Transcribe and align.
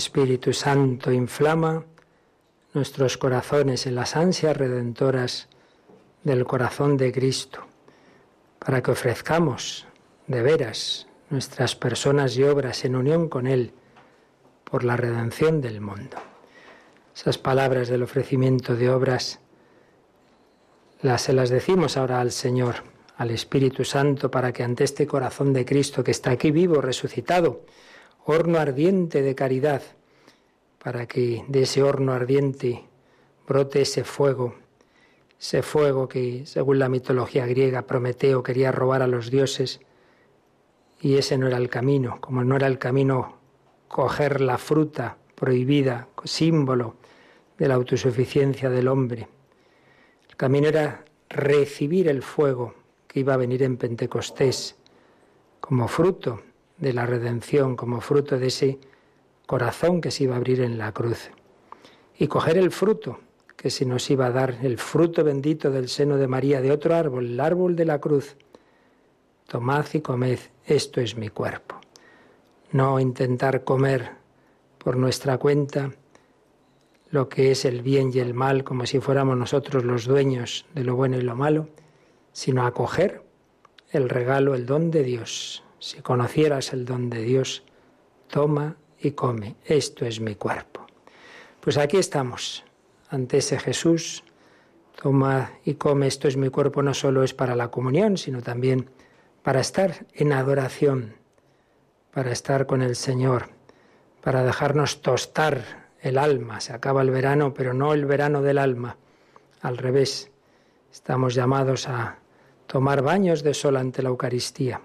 Espíritu 0.00 0.54
Santo, 0.54 1.12
inflama 1.12 1.84
nuestros 2.72 3.18
corazones 3.18 3.86
en 3.86 3.94
las 3.94 4.16
ansias 4.16 4.56
redentoras 4.56 5.48
del 6.24 6.44
corazón 6.44 6.96
de 6.96 7.12
Cristo, 7.12 7.66
para 8.58 8.82
que 8.82 8.92
ofrezcamos 8.92 9.86
de 10.26 10.40
veras 10.40 11.06
nuestras 11.28 11.76
personas 11.76 12.34
y 12.38 12.44
obras 12.44 12.86
en 12.86 12.96
unión 12.96 13.28
con 13.28 13.46
Él 13.46 13.74
por 14.64 14.84
la 14.84 14.96
redención 14.96 15.60
del 15.60 15.82
mundo. 15.82 16.16
Esas 17.14 17.36
palabras 17.36 17.88
del 17.88 18.02
ofrecimiento 18.02 18.76
de 18.76 18.88
obras 18.88 19.38
las, 21.02 21.20
se 21.20 21.34
las 21.34 21.50
decimos 21.50 21.98
ahora 21.98 22.22
al 22.22 22.32
Señor, 22.32 22.76
al 23.18 23.32
Espíritu 23.32 23.84
Santo, 23.84 24.30
para 24.30 24.50
que 24.50 24.62
ante 24.62 24.84
este 24.84 25.06
corazón 25.06 25.52
de 25.52 25.66
Cristo 25.66 26.02
que 26.02 26.12
está 26.12 26.30
aquí 26.30 26.50
vivo, 26.50 26.80
resucitado, 26.80 27.66
horno 28.24 28.58
ardiente 28.58 29.22
de 29.22 29.34
caridad, 29.34 29.82
para 30.82 31.06
que 31.06 31.44
de 31.48 31.62
ese 31.62 31.82
horno 31.82 32.12
ardiente 32.12 32.84
brote 33.46 33.82
ese 33.82 34.04
fuego, 34.04 34.54
ese 35.38 35.62
fuego 35.62 36.08
que, 36.08 36.46
según 36.46 36.78
la 36.78 36.88
mitología 36.88 37.46
griega, 37.46 37.82
Prometeo 37.82 38.42
quería 38.42 38.72
robar 38.72 39.02
a 39.02 39.06
los 39.06 39.30
dioses, 39.30 39.80
y 41.00 41.16
ese 41.16 41.38
no 41.38 41.46
era 41.46 41.56
el 41.56 41.68
camino, 41.68 42.18
como 42.20 42.44
no 42.44 42.56
era 42.56 42.66
el 42.66 42.78
camino 42.78 43.38
coger 43.88 44.40
la 44.40 44.58
fruta 44.58 45.16
prohibida, 45.34 46.08
símbolo 46.24 46.96
de 47.58 47.68
la 47.68 47.74
autosuficiencia 47.74 48.70
del 48.70 48.88
hombre. 48.88 49.28
El 50.28 50.36
camino 50.36 50.68
era 50.68 51.04
recibir 51.28 52.08
el 52.08 52.22
fuego 52.22 52.74
que 53.06 53.20
iba 53.20 53.34
a 53.34 53.38
venir 53.38 53.62
en 53.62 53.76
Pentecostés 53.76 54.76
como 55.60 55.88
fruto 55.88 56.42
de 56.80 56.92
la 56.92 57.06
redención, 57.06 57.76
como 57.76 58.00
fruto 58.00 58.38
de 58.38 58.48
ese 58.48 58.78
corazón 59.46 60.00
que 60.00 60.10
se 60.10 60.24
iba 60.24 60.34
a 60.34 60.38
abrir 60.38 60.60
en 60.60 60.78
la 60.78 60.92
cruz 60.92 61.30
y 62.18 62.26
coger 62.26 62.58
el 62.58 62.70
fruto 62.70 63.20
que 63.56 63.70
se 63.70 63.84
nos 63.84 64.10
iba 64.10 64.26
a 64.26 64.30
dar, 64.30 64.58
el 64.62 64.78
fruto 64.78 65.22
bendito 65.22 65.70
del 65.70 65.88
seno 65.88 66.16
de 66.16 66.26
María 66.26 66.60
de 66.60 66.72
otro 66.72 66.94
árbol, 66.94 67.26
el 67.26 67.40
árbol 67.40 67.76
de 67.76 67.84
la 67.84 67.98
cruz. 67.98 68.36
Tomad 69.46 69.86
y 69.92 70.00
comed, 70.00 70.38
esto 70.64 71.00
es 71.00 71.16
mi 71.16 71.28
cuerpo. 71.28 71.80
No 72.72 73.00
intentar 73.00 73.64
comer 73.64 74.12
por 74.78 74.96
nuestra 74.96 75.36
cuenta 75.38 75.92
lo 77.10 77.28
que 77.28 77.50
es 77.50 77.64
el 77.64 77.82
bien 77.82 78.10
y 78.14 78.20
el 78.20 78.34
mal 78.34 78.64
como 78.64 78.86
si 78.86 79.00
fuéramos 79.00 79.36
nosotros 79.36 79.84
los 79.84 80.06
dueños 80.06 80.66
de 80.74 80.84
lo 80.84 80.96
bueno 80.96 81.18
y 81.18 81.22
lo 81.22 81.36
malo, 81.36 81.68
sino 82.32 82.64
acoger 82.64 83.22
el 83.90 84.08
regalo, 84.08 84.54
el 84.54 84.66
don 84.66 84.90
de 84.90 85.02
Dios. 85.02 85.64
Si 85.80 86.02
conocieras 86.02 86.74
el 86.74 86.84
don 86.84 87.08
de 87.08 87.22
Dios, 87.22 87.64
toma 88.28 88.76
y 88.98 89.12
come, 89.12 89.56
esto 89.64 90.04
es 90.04 90.20
mi 90.20 90.34
cuerpo. 90.34 90.86
Pues 91.60 91.78
aquí 91.78 91.96
estamos, 91.96 92.64
ante 93.08 93.38
ese 93.38 93.58
Jesús, 93.58 94.22
toma 95.00 95.52
y 95.64 95.74
come, 95.74 96.06
esto 96.06 96.28
es 96.28 96.36
mi 96.36 96.50
cuerpo, 96.50 96.82
no 96.82 96.92
solo 96.92 97.24
es 97.24 97.32
para 97.32 97.56
la 97.56 97.70
comunión, 97.70 98.18
sino 98.18 98.42
también 98.42 98.90
para 99.42 99.60
estar 99.60 100.04
en 100.12 100.34
adoración, 100.34 101.14
para 102.12 102.30
estar 102.30 102.66
con 102.66 102.82
el 102.82 102.94
Señor, 102.94 103.48
para 104.20 104.44
dejarnos 104.44 105.00
tostar 105.00 105.88
el 106.02 106.18
alma. 106.18 106.60
Se 106.60 106.74
acaba 106.74 107.00
el 107.00 107.10
verano, 107.10 107.54
pero 107.54 107.72
no 107.72 107.94
el 107.94 108.04
verano 108.04 108.42
del 108.42 108.58
alma. 108.58 108.98
Al 109.62 109.78
revés, 109.78 110.30
estamos 110.92 111.34
llamados 111.34 111.88
a 111.88 112.18
tomar 112.66 113.00
baños 113.00 113.42
de 113.42 113.54
sol 113.54 113.78
ante 113.78 114.02
la 114.02 114.10
Eucaristía, 114.10 114.82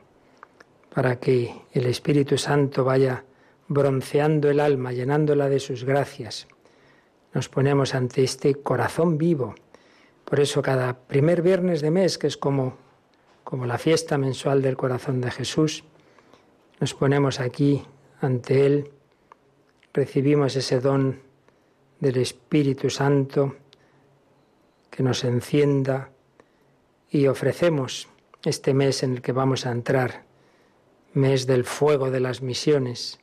para 0.95 1.19
que 1.19 1.53
el 1.73 1.87
Espíritu 1.87 2.37
Santo 2.37 2.85
vaya 2.85 3.25
bronceando 3.67 4.49
el 4.49 4.61
alma, 4.61 4.93
llenándola 4.93 5.49
de 5.49 5.59
sus 5.59 5.83
gracias. 5.83 6.47
Nos 7.33 7.49
ponemos 7.49 7.93
ante 7.93 8.23
este 8.23 8.55
corazón 8.55 9.17
vivo. 9.17 9.55
Por 10.23 10.39
eso 10.39 10.61
cada 10.61 10.97
primer 10.97 11.41
viernes 11.41 11.81
de 11.81 11.91
mes, 11.91 12.17
que 12.17 12.27
es 12.27 12.37
como, 12.37 12.77
como 13.43 13.65
la 13.65 13.77
fiesta 13.77 14.17
mensual 14.17 14.61
del 14.61 14.77
corazón 14.77 15.19
de 15.19 15.31
Jesús, 15.31 15.83
nos 16.79 16.93
ponemos 16.93 17.41
aquí 17.41 17.83
ante 18.21 18.65
Él, 18.65 18.89
recibimos 19.93 20.55
ese 20.55 20.79
don 20.79 21.19
del 21.99 22.15
Espíritu 22.15 22.89
Santo 22.89 23.57
que 24.89 25.03
nos 25.03 25.25
encienda 25.25 26.11
y 27.09 27.27
ofrecemos 27.27 28.07
este 28.45 28.73
mes 28.73 29.03
en 29.03 29.15
el 29.15 29.21
que 29.21 29.33
vamos 29.33 29.65
a 29.65 29.71
entrar, 29.71 30.24
mes 31.15 31.47
del 31.47 31.63
fuego 31.63 32.11
de 32.11 32.19
las 32.19 32.41
misiones, 32.41 33.19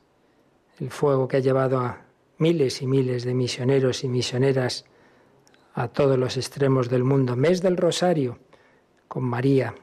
el 0.79 0.89
fuego 0.89 1.27
que 1.27 1.37
ha 1.37 1.41
llevado 1.41 1.79
a 1.79 2.01
miles 2.39 2.81
y 2.81 2.87
miles 2.87 3.23
de 3.23 3.35
misioneros 3.35 4.03
y 4.03 4.07
misioneras 4.07 4.85
a 5.75 5.87
todos 5.87 6.17
los 6.17 6.35
extremos 6.35 6.89
del 6.89 7.03
mundo, 7.03 7.35
mes 7.35 7.61
del 7.61 7.77
Rosario 7.77 8.39
con 9.07 9.23
María, 9.23 9.75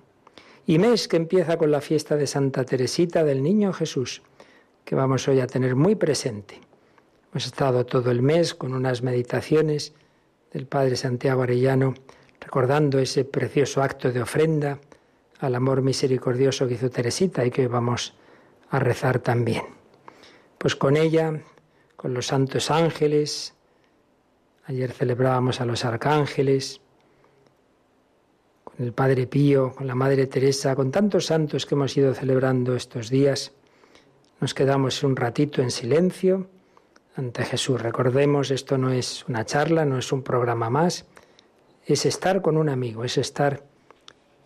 y 0.66 0.78
mes 0.80 1.06
que 1.06 1.18
empieza 1.18 1.56
con 1.56 1.70
la 1.70 1.80
fiesta 1.80 2.16
de 2.16 2.26
Santa 2.26 2.64
Teresita 2.64 3.22
del 3.22 3.44
Niño 3.44 3.72
Jesús, 3.72 4.22
que 4.84 4.96
vamos 4.96 5.28
hoy 5.28 5.38
a 5.38 5.46
tener 5.46 5.76
muy 5.76 5.94
presente. 5.94 6.60
Hemos 7.30 7.46
estado 7.46 7.86
todo 7.86 8.10
el 8.10 8.22
mes 8.22 8.54
con 8.54 8.74
unas 8.74 9.02
meditaciones 9.02 9.94
del 10.52 10.66
Padre 10.66 10.96
Santiago 10.96 11.42
Arellano, 11.42 11.94
recordando 12.40 12.98
ese 12.98 13.24
precioso 13.24 13.82
acto 13.84 14.10
de 14.10 14.20
ofrenda 14.20 14.80
al 15.40 15.54
amor 15.54 15.82
misericordioso 15.82 16.69
que 16.69 16.75
hizo 16.75 16.90
Teresita 16.90 17.44
y 17.44 17.50
que 17.50 17.62
hoy 17.62 17.69
vamos 17.69 18.14
a 18.70 18.78
rezar 18.78 19.19
también. 19.19 19.64
Pues 20.58 20.76
con 20.76 20.96
ella, 20.96 21.40
con 21.96 22.14
los 22.14 22.26
santos 22.26 22.70
ángeles, 22.70 23.54
ayer 24.66 24.92
celebrábamos 24.92 25.60
a 25.60 25.64
los 25.64 25.84
arcángeles, 25.84 26.81
con 28.64 28.84
el 28.84 28.92
Padre 28.92 29.26
Pío, 29.26 29.72
con 29.72 29.87
la 29.87 29.94
Madre 29.94 30.26
Teresa, 30.26 30.76
con 30.76 30.90
tantos 30.90 31.26
santos 31.26 31.66
que 31.66 31.75
hemos 31.75 31.96
ido 31.96 32.14
celebrando 32.14 32.76
estos 32.76 33.08
días, 33.08 33.52
nos 34.40 34.54
quedamos 34.54 35.02
un 35.02 35.16
ratito 35.16 35.60
en 35.60 35.70
silencio 35.70 36.48
ante 37.16 37.44
Jesús. 37.44 37.81
Recordemos, 37.81 38.50
esto 38.50 38.78
no 38.78 38.90
es 38.90 39.26
una 39.28 39.44
charla, 39.44 39.84
no 39.84 39.98
es 39.98 40.12
un 40.12 40.22
programa 40.22 40.70
más, 40.70 41.06
es 41.84 42.06
estar 42.06 42.40
con 42.40 42.56
un 42.56 42.69
amigo, 42.69 43.04
es 43.04 43.19
estar 43.19 43.69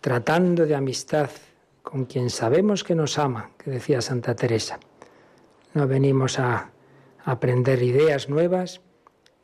tratando 0.01 0.65
de 0.65 0.75
amistad 0.75 1.29
con 1.81 2.05
quien 2.05 2.29
sabemos 2.29 2.83
que 2.83 2.95
nos 2.95 3.17
ama, 3.17 3.51
que 3.57 3.71
decía 3.71 4.01
Santa 4.01 4.35
Teresa. 4.35 4.79
No 5.73 5.87
venimos 5.87 6.39
a 6.39 6.71
aprender 7.23 7.81
ideas 7.81 8.29
nuevas, 8.29 8.81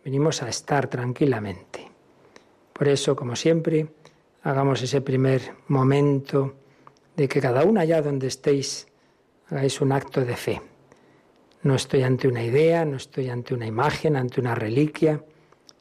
venimos 0.04 0.42
a 0.42 0.50
estar 0.50 0.88
tranquilamente. 0.88 1.92
Por 2.74 2.88
eso, 2.88 3.16
como 3.16 3.36
siempre, 3.36 3.88
hagamos 4.44 4.82
ese 4.82 5.02
primer 5.02 5.54
momento 5.68 6.56
de 7.16 7.28
que 7.28 7.42
cada 7.42 7.64
uno 7.64 7.80
allá 7.80 8.02
donde 8.02 8.28
estéis 8.28 8.88
hagáis 9.50 9.82
un 9.82 9.92
acto 9.92 10.24
de 10.24 10.36
fe 10.36 10.62
no 11.64 11.76
estoy 11.76 12.02
ante 12.02 12.28
una 12.28 12.44
idea, 12.44 12.86
no 12.86 12.98
estoy 12.98 13.30
ante 13.30 13.54
una 13.54 13.68
imagen, 13.68 14.16
ante 14.16 14.42
una 14.42 14.56
reliquia. 14.56 15.24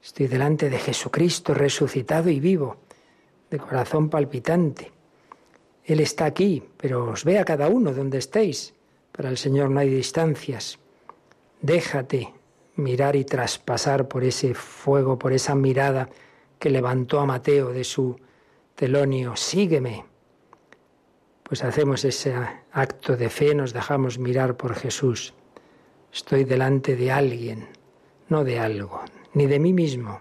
Estoy 0.03 0.27
delante 0.27 0.69
de 0.69 0.79
Jesucristo 0.79 1.55
resucitado 1.55 2.29
y 2.29 2.39
vivo, 2.39 2.77
de 3.51 3.59
corazón 3.59 4.09
palpitante. 4.09 4.93
Él 5.85 6.01
está 6.01 6.25
aquí, 6.25 6.63
pero 6.77 7.11
os 7.11 7.25
ve 7.25 7.39
a 7.39 7.45
cada 7.45 7.69
uno 7.69 7.93
donde 7.93 8.19
estéis. 8.19 8.75
Para 9.13 9.29
el 9.29 9.37
Señor 9.37 9.71
no 9.71 9.81
hay 9.81 9.91
distancias. 9.91 10.79
Déjate 11.61 12.33
mirar 12.77 13.17
y 13.17 13.25
traspasar 13.25 14.09
por 14.09 14.25
ese 14.25 14.55
fuego, 14.55 15.19
por 15.19 15.33
esa 15.33 15.55
mirada 15.55 16.09
que 16.59 16.71
levantó 16.71 17.21
a 17.21 17.27
Mateo 17.27 17.73
de 17.73 17.85
su 17.85 18.19
telonio. 18.77 19.37
Sígueme. 19.37 20.05
Pues 21.43 21.65
hacemos 21.65 22.05
ese 22.05 22.35
acto 22.71 23.17
de 23.17 23.29
fe, 23.29 23.55
nos 23.55 23.73
dejamos 23.73 24.19
mirar 24.19 24.57
por 24.57 24.75
Jesús. 24.75 25.35
Estoy 26.13 26.45
delante 26.45 26.95
de 26.95 27.11
alguien, 27.11 27.69
no 28.29 28.45
de 28.45 28.61
algo, 28.61 29.01
ni 29.35 29.47
de 29.47 29.59
mí 29.59 29.73
mismo, 29.73 30.21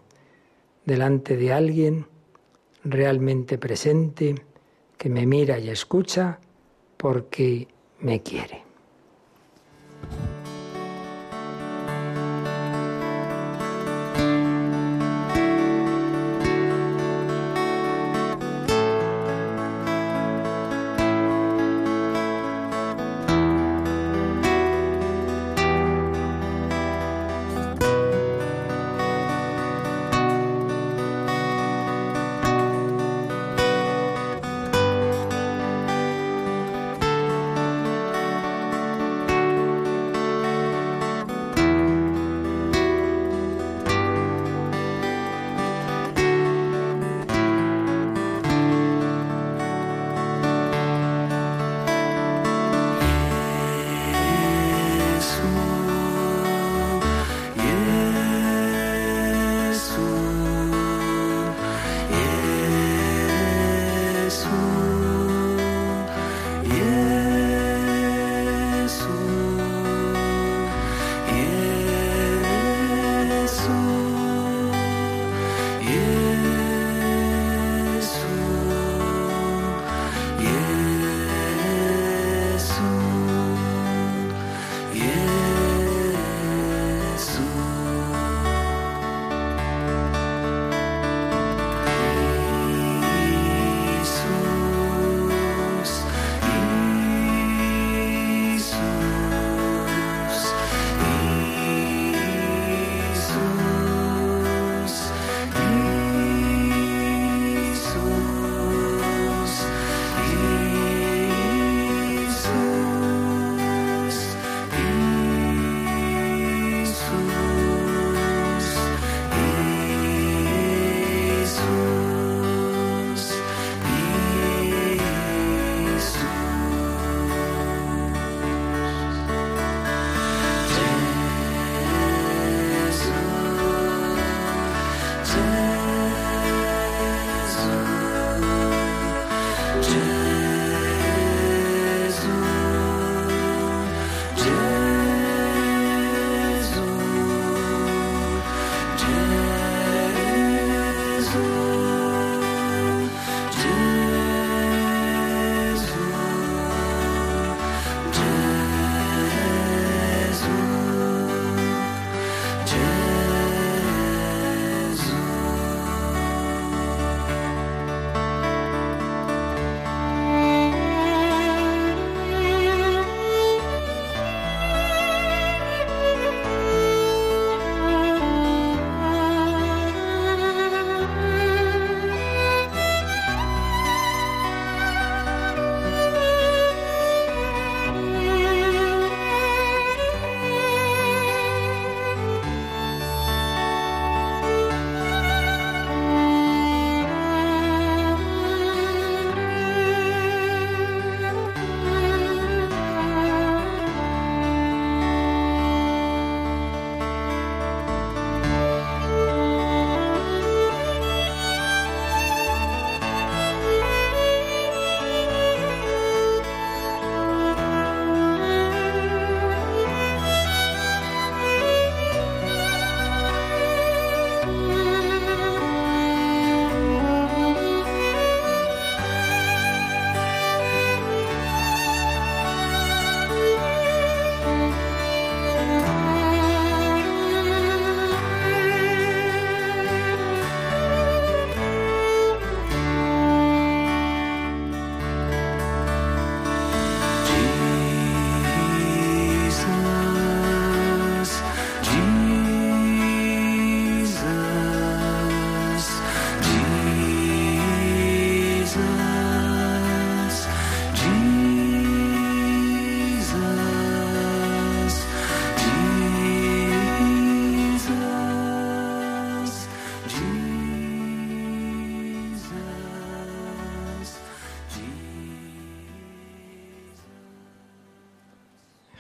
delante 0.86 1.38
de 1.38 1.54
alguien 1.54 2.08
realmente 2.92 3.58
presente 3.58 4.36
que 4.98 5.10
me 5.10 5.26
mira 5.26 5.60
y 5.60 5.70
escucha 5.70 6.40
porque 6.98 7.68
me 8.00 8.22
quiere. 8.22 8.64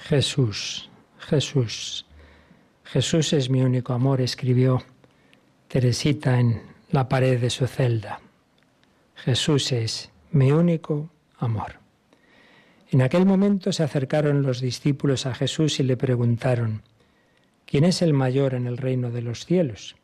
Jesús, 0.09 0.89
Jesús, 1.19 2.03
Jesús 2.83 3.31
es 3.31 3.51
mi 3.51 3.61
único 3.61 3.93
amor, 3.93 4.21
escribió 4.21 4.81
Teresita 5.67 6.39
en 6.39 6.63
la 6.89 7.07
pared 7.07 7.39
de 7.39 7.51
su 7.51 7.67
celda. 7.67 8.19
Jesús 9.13 9.71
es 9.71 10.09
mi 10.31 10.51
único 10.51 11.11
amor. 11.37 11.75
En 12.89 13.03
aquel 13.03 13.27
momento 13.27 13.71
se 13.71 13.83
acercaron 13.83 14.41
los 14.41 14.61
discípulos 14.61 15.27
a 15.27 15.35
Jesús 15.35 15.79
y 15.79 15.83
le 15.83 15.95
preguntaron, 15.95 16.81
¿quién 17.67 17.83
es 17.83 18.01
el 18.01 18.13
mayor 18.13 18.55
en 18.55 18.65
el 18.65 18.77
reino 18.77 19.11
de 19.11 19.21
los 19.21 19.45
cielos? 19.45 19.95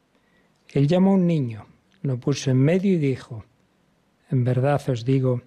Él 0.69 0.87
llamó 0.87 1.13
a 1.13 1.15
un 1.15 1.25
niño, 1.25 1.65
lo 2.03 2.19
puso 2.19 2.51
en 2.51 2.57
medio 2.57 2.93
y 2.93 2.99
dijo, 2.99 3.43
en 4.29 4.43
verdad 4.43 4.87
os 4.87 5.03
digo 5.03 5.41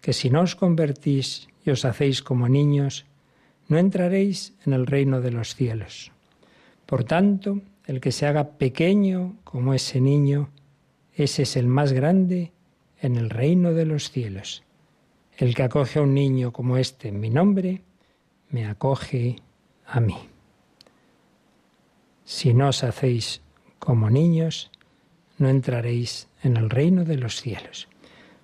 que 0.00 0.12
si 0.12 0.30
no 0.30 0.40
os 0.40 0.56
convertís 0.56 1.46
y 1.64 1.70
os 1.70 1.84
hacéis 1.84 2.24
como 2.24 2.48
niños, 2.48 3.06
no 3.68 3.78
entraréis 3.78 4.54
en 4.66 4.72
el 4.72 4.86
reino 4.86 5.20
de 5.20 5.30
los 5.30 5.54
cielos. 5.54 6.12
Por 6.86 7.04
tanto, 7.04 7.60
el 7.86 8.00
que 8.00 8.12
se 8.12 8.26
haga 8.26 8.50
pequeño 8.58 9.36
como 9.44 9.74
ese 9.74 10.00
niño, 10.00 10.50
ese 11.14 11.42
es 11.42 11.56
el 11.56 11.66
más 11.66 11.92
grande 11.92 12.52
en 13.00 13.16
el 13.16 13.30
reino 13.30 13.72
de 13.72 13.86
los 13.86 14.10
cielos. 14.10 14.62
El 15.36 15.54
que 15.54 15.62
acoge 15.62 15.98
a 15.98 16.02
un 16.02 16.14
niño 16.14 16.52
como 16.52 16.76
este 16.76 17.08
en 17.08 17.20
mi 17.20 17.30
nombre, 17.30 17.82
me 18.50 18.66
acoge 18.66 19.36
a 19.86 20.00
mí. 20.00 20.16
Si 22.24 22.54
no 22.54 22.68
os 22.68 22.84
hacéis 22.84 23.42
como 23.78 24.08
niños, 24.10 24.70
no 25.38 25.48
entraréis 25.48 26.28
en 26.42 26.56
el 26.56 26.70
reino 26.70 27.04
de 27.04 27.16
los 27.16 27.40
cielos. 27.40 27.88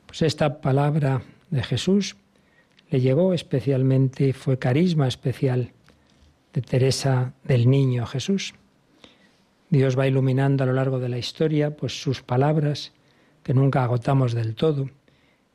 Pues 0.06 0.22
esta 0.22 0.60
palabra 0.60 1.22
de 1.50 1.62
Jesús 1.62 2.16
le 2.90 3.00
llegó 3.00 3.32
especialmente, 3.32 4.32
fue 4.32 4.58
carisma 4.58 5.06
especial 5.06 5.72
de 6.52 6.60
Teresa 6.60 7.32
del 7.44 7.70
Niño 7.70 8.04
Jesús. 8.06 8.54
Dios 9.68 9.96
va 9.96 10.08
iluminando 10.08 10.64
a 10.64 10.66
lo 10.66 10.72
largo 10.72 10.98
de 10.98 11.08
la 11.08 11.18
historia 11.18 11.76
pues 11.76 12.02
sus 12.02 12.22
palabras 12.22 12.92
que 13.44 13.54
nunca 13.54 13.84
agotamos 13.84 14.34
del 14.34 14.56
todo 14.56 14.90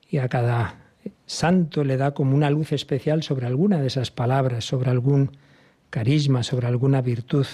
y 0.10 0.20
a 0.20 0.30
cada 0.30 0.94
santo 1.26 1.84
le 1.84 1.98
da 1.98 2.14
como 2.14 2.36
una 2.36 2.50
luz 2.50 2.72
especial 2.72 3.22
sobre 3.24 3.46
alguna 3.46 3.82
de 3.82 3.88
esas 3.88 4.12
palabras, 4.12 4.64
sobre 4.64 4.90
algún 4.90 5.38
carisma, 5.90 6.44
sobre 6.44 6.68
alguna 6.68 7.02
virtud. 7.02 7.46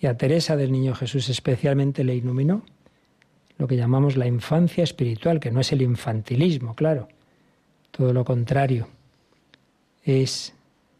Y 0.00 0.06
a 0.06 0.16
Teresa 0.18 0.56
del 0.56 0.70
Niño 0.70 0.94
Jesús 0.94 1.30
especialmente 1.30 2.04
le 2.04 2.14
iluminó 2.14 2.64
lo 3.56 3.66
que 3.66 3.76
llamamos 3.76 4.16
la 4.16 4.26
infancia 4.26 4.84
espiritual, 4.84 5.40
que 5.40 5.50
no 5.50 5.60
es 5.60 5.72
el 5.72 5.82
infantilismo, 5.82 6.76
claro, 6.76 7.08
todo 7.90 8.12
lo 8.12 8.24
contrario. 8.24 8.88
Es 10.04 10.54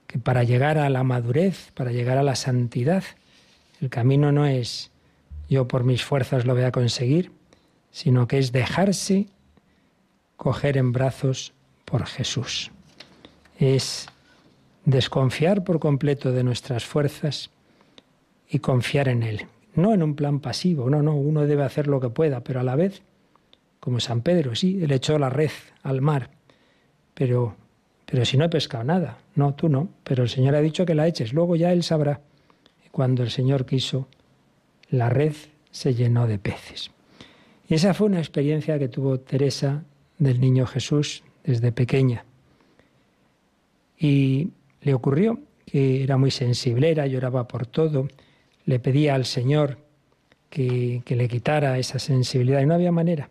que 0.07 0.18
para 0.18 0.42
llegar 0.42 0.78
a 0.78 0.88
la 0.90 1.04
madurez, 1.04 1.71
para 1.75 1.92
llegar 1.92 2.18
a 2.18 2.23
la 2.23 2.35
santidad, 2.35 3.04
el 3.80 3.90
camino 3.90 4.33
no 4.33 4.47
es 4.47 4.90
yo 5.49 5.66
por 5.66 5.85
mis 5.85 6.04
fuerzas 6.04 6.45
lo 6.45 6.54
voy 6.54 6.64
a 6.64 6.73
conseguir, 6.73 7.33
sino 7.90 8.28
que 8.28 8.38
es 8.38 8.52
dejarse 8.52 9.26
coger 10.37 10.76
en 10.76 10.92
brazos 10.92 11.54
por 11.85 12.07
Jesús. 12.07 12.71
Es 13.59 14.09
desconfiar 14.85 15.64
por 15.64 15.80
completo 15.80 16.33
de 16.33 16.45
nuestras 16.45 16.85
fuerzas 16.85 17.50
y 18.49 18.59
confiar 18.61 19.09
en 19.09 19.23
Él. 19.23 19.47
No 19.75 19.95
en 19.95 20.02
un 20.02 20.14
plan 20.14 20.40
pasivo, 20.40 20.90
no, 20.90 21.02
no, 21.02 21.14
uno 21.14 21.47
debe 21.47 21.64
hacer 21.64 21.87
lo 21.87 22.00
que 22.00 22.09
pueda, 22.11 22.42
pero 22.42 22.61
a 22.61 22.64
la 22.64 22.76
vez, 22.76 23.02
como 23.80 24.00
San 24.00 24.23
Pedro, 24.23 24.54
sí, 24.54 24.80
él 24.83 24.90
echó 24.90 25.18
la 25.18 25.30
red 25.30 25.50
al 25.83 26.00
mar, 26.00 26.30
pero, 27.19 27.57
pero 28.07 28.25
si 28.25 28.37
no 28.37 28.45
he 28.45 28.49
pescado 28.49 28.85
nada, 28.85 29.19
no, 29.35 29.53
tú 29.53 29.69
no, 29.69 29.89
pero 30.05 30.23
el 30.23 30.29
Señor 30.29 30.55
ha 30.55 30.61
dicho 30.61 30.87
que 30.87 30.95
la 30.95 31.09
eches, 31.09 31.33
luego 31.33 31.57
ya 31.57 31.73
Él 31.73 31.83
sabrá. 31.83 32.21
cuando 32.93 33.25
el 33.25 33.31
Señor 33.31 33.67
quiso, 33.67 34.07
la 34.89 35.11
red 35.11 35.35
se 35.73 35.95
llenó 35.95 36.29
de 36.29 36.39
peces. 36.39 36.93
Y 37.69 37.75
esa 37.75 37.93
fue 37.93 38.07
una 38.07 38.21
experiencia 38.21 38.79
que 38.79 38.89
tuvo 38.89 39.19
Teresa 39.19 39.83
del 40.17 40.41
Niño 40.41 40.65
Jesús 40.65 41.25
desde 41.43 41.73
pequeña. 41.73 42.25
Y 43.99 44.51
le 44.83 44.95
ocurrió 44.95 45.41
que 45.67 46.05
era 46.05 46.17
muy 46.17 46.31
sensiblera, 46.31 47.09
lloraba 47.09 47.49
por 47.49 47.67
todo, 47.67 48.07
le 48.65 48.79
pedía 48.79 49.17
al 49.17 49.25
Señor 49.25 49.79
que, 50.51 51.03
que, 51.05 51.17
le 51.17 51.27
quitara 51.27 51.79
esa 51.79 51.99
sensibilidad 51.99 52.63
y 52.63 52.67
no 52.67 52.75
había 52.75 52.93
manera. 52.93 53.29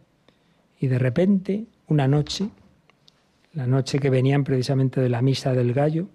Y 0.78 0.88
de 0.88 1.00
repente, 1.00 1.66
una 1.88 2.08
noche, 2.08 2.50
la 3.58 3.66
noche 3.66 3.98
que 3.98 4.12
venían 4.12 4.44
precisamente 4.44 5.02
de 5.02 5.10
la 5.10 5.24
misa 5.24 5.52
del 5.52 5.74
gallo, 5.74 6.10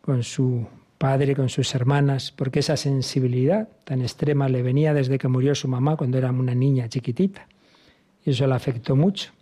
con 0.00 0.22
su 0.22 0.68
padre, 0.96 1.34
con 1.34 1.48
sus 1.48 1.74
hermanas, 1.74 2.30
porque 2.30 2.60
esa 2.60 2.76
sensibilidad 2.76 3.68
tan 3.82 4.02
extrema 4.02 4.48
le 4.48 4.62
venía 4.62 4.94
desde 4.94 5.18
que 5.18 5.26
murió 5.26 5.56
su 5.56 5.66
mamá 5.66 5.96
cuando 5.96 6.18
era 6.18 6.30
una 6.30 6.54
niña 6.54 6.88
chiquitita. 6.88 7.48
Y 8.24 8.30
eso 8.30 8.46
le 8.46 8.54
afectó 8.54 8.94
mucho. 8.94 9.32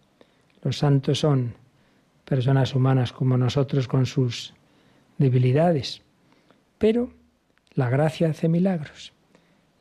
Los 0.63 0.79
santos 0.79 1.19
son 1.19 1.53
personas 2.25 2.75
humanas 2.75 3.13
como 3.13 3.37
nosotros 3.37 3.87
con 3.87 4.07
sus 4.07 4.55
debilidades. 5.19 6.01
Pero 6.79 7.11
la 7.75 7.91
gracia 7.91 8.31
hace 8.31 8.49
milagros. 8.49 9.13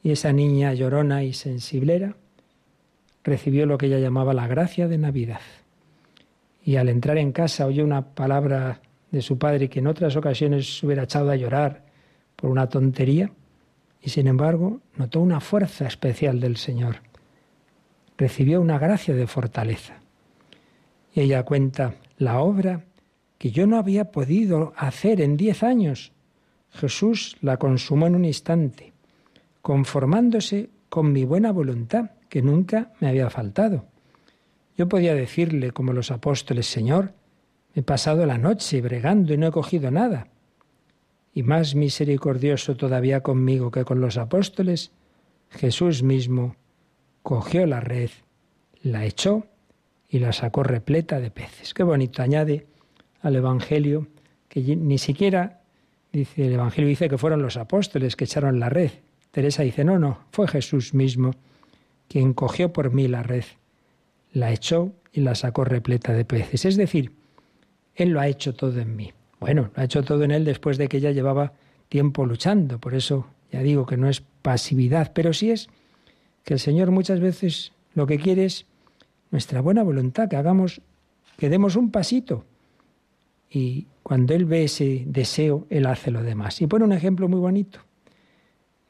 Y 0.03 0.11
esa 0.11 0.33
niña 0.33 0.73
llorona 0.73 1.23
y 1.23 1.31
sensiblera 1.31 2.17
recibió 3.23 3.65
lo 3.65 3.77
que 3.77 3.85
ella 3.85 3.99
llamaba 3.99 4.33
la 4.33 4.47
gracia 4.47 4.89
de 4.89 4.97
Navidad. 4.97 5.39
Y 6.69 6.75
al 6.75 6.87
entrar 6.87 7.17
en 7.17 7.31
casa 7.31 7.65
oyó 7.65 7.83
una 7.83 8.13
palabra 8.13 8.79
de 9.09 9.23
su 9.23 9.39
padre 9.39 9.69
que 9.69 9.79
en 9.79 9.87
otras 9.87 10.15
ocasiones 10.15 10.83
hubiera 10.83 11.05
echado 11.05 11.31
a 11.31 11.35
llorar 11.35 11.83
por 12.35 12.51
una 12.51 12.69
tontería, 12.69 13.31
y 13.99 14.11
sin 14.11 14.27
embargo 14.27 14.79
notó 14.95 15.19
una 15.19 15.39
fuerza 15.39 15.87
especial 15.87 16.39
del 16.39 16.57
Señor. 16.57 16.97
Recibió 18.19 18.61
una 18.61 18.77
gracia 18.77 19.15
de 19.15 19.25
fortaleza. 19.25 19.95
Y 21.11 21.21
ella 21.21 21.41
cuenta 21.41 21.95
la 22.19 22.37
obra 22.37 22.85
que 23.39 23.49
yo 23.49 23.65
no 23.65 23.79
había 23.79 24.11
podido 24.11 24.73
hacer 24.77 25.21
en 25.21 25.37
diez 25.37 25.63
años, 25.63 26.11
Jesús 26.69 27.35
la 27.41 27.57
consumó 27.57 28.05
en 28.05 28.13
un 28.13 28.25
instante, 28.25 28.93
conformándose 29.63 30.69
con 30.87 31.13
mi 31.13 31.25
buena 31.25 31.51
voluntad, 31.51 32.11
que 32.29 32.43
nunca 32.43 32.91
me 32.99 33.07
había 33.07 33.31
faltado. 33.31 33.87
Yo 34.79 34.87
podía 34.87 35.13
decirle, 35.13 35.71
como 35.71 35.91
los 35.91 36.09
apóstoles, 36.09 36.65
Señor, 36.65 37.11
he 37.75 37.81
pasado 37.81 38.25
la 38.25 38.37
noche 38.37 38.79
bregando 38.79 39.33
y 39.33 39.37
no 39.37 39.47
he 39.47 39.51
cogido 39.51 39.91
nada. 39.91 40.29
Y 41.33 41.43
más 41.43 41.75
misericordioso 41.75 42.77
todavía 42.77 43.19
conmigo 43.19 43.71
que 43.71 43.83
con 43.83 43.99
los 43.99 44.17
apóstoles, 44.17 44.93
Jesús 45.49 46.01
mismo 46.01 46.55
cogió 47.23 47.65
la 47.65 47.81
red, 47.81 48.09
la 48.81 49.03
echó 49.03 49.47
y 50.07 50.19
la 50.19 50.31
sacó 50.31 50.63
repleta 50.63 51.19
de 51.19 51.29
peces. 51.29 51.73
Qué 51.73 51.83
bonito 51.83 52.21
añade 52.21 52.65
al 53.21 53.35
Evangelio 53.35 54.07
que 54.47 54.61
ni 54.77 54.97
siquiera 54.97 55.59
Dice 56.13 56.47
el 56.47 56.53
Evangelio 56.53 56.87
dice 56.87 57.09
que 57.09 57.17
fueron 57.17 57.41
los 57.41 57.57
apóstoles 57.57 58.15
que 58.15 58.23
echaron 58.23 58.61
la 58.61 58.69
red. 58.69 58.91
Teresa 59.31 59.61
dice, 59.63 59.83
no, 59.83 59.99
no, 59.99 60.19
fue 60.31 60.47
Jesús 60.47 60.93
mismo 60.93 61.33
quien 62.07 62.33
cogió 62.33 62.71
por 62.71 62.93
mí 62.93 63.09
la 63.09 63.23
red, 63.23 63.43
la 64.33 64.51
echó 64.51 64.91
y 65.11 65.21
la 65.21 65.35
sacó 65.35 65.63
repleta 65.63 66.13
de 66.13 66.25
peces. 66.25 66.65
Es 66.65 66.77
decir, 66.77 67.11
Él 67.95 68.09
lo 68.09 68.19
ha 68.19 68.27
hecho 68.27 68.53
todo 68.53 68.79
en 68.79 68.95
mí. 68.95 69.13
Bueno, 69.39 69.71
lo 69.75 69.81
ha 69.81 69.85
hecho 69.85 70.03
todo 70.03 70.23
en 70.23 70.31
Él 70.31 70.45
después 70.45 70.77
de 70.77 70.87
que 70.87 70.97
ella 70.97 71.11
llevaba 71.11 71.53
tiempo 71.87 72.25
luchando. 72.25 72.79
Por 72.79 72.93
eso 72.93 73.27
ya 73.51 73.61
digo 73.61 73.85
que 73.85 73.97
no 73.97 74.09
es 74.09 74.21
pasividad, 74.41 75.11
pero 75.13 75.33
sí 75.33 75.51
es 75.51 75.69
que 76.43 76.53
el 76.53 76.59
Señor 76.59 76.91
muchas 76.91 77.19
veces 77.19 77.73
lo 77.93 78.05
que 78.07 78.19
quiere 78.19 78.45
es 78.45 78.65
nuestra 79.31 79.61
buena 79.61 79.83
voluntad, 79.83 80.29
que 80.29 80.35
hagamos, 80.35 80.81
que 81.37 81.49
demos 81.49 81.75
un 81.75 81.91
pasito. 81.91 82.45
Y 83.49 83.87
cuando 84.03 84.33
Él 84.33 84.45
ve 84.45 84.65
ese 84.65 85.03
deseo, 85.07 85.65
Él 85.69 85.85
hace 85.85 86.11
lo 86.11 86.23
demás. 86.23 86.61
Y 86.61 86.67
pone 86.67 86.85
un 86.85 86.93
ejemplo 86.93 87.27
muy 87.27 87.39
bonito. 87.39 87.79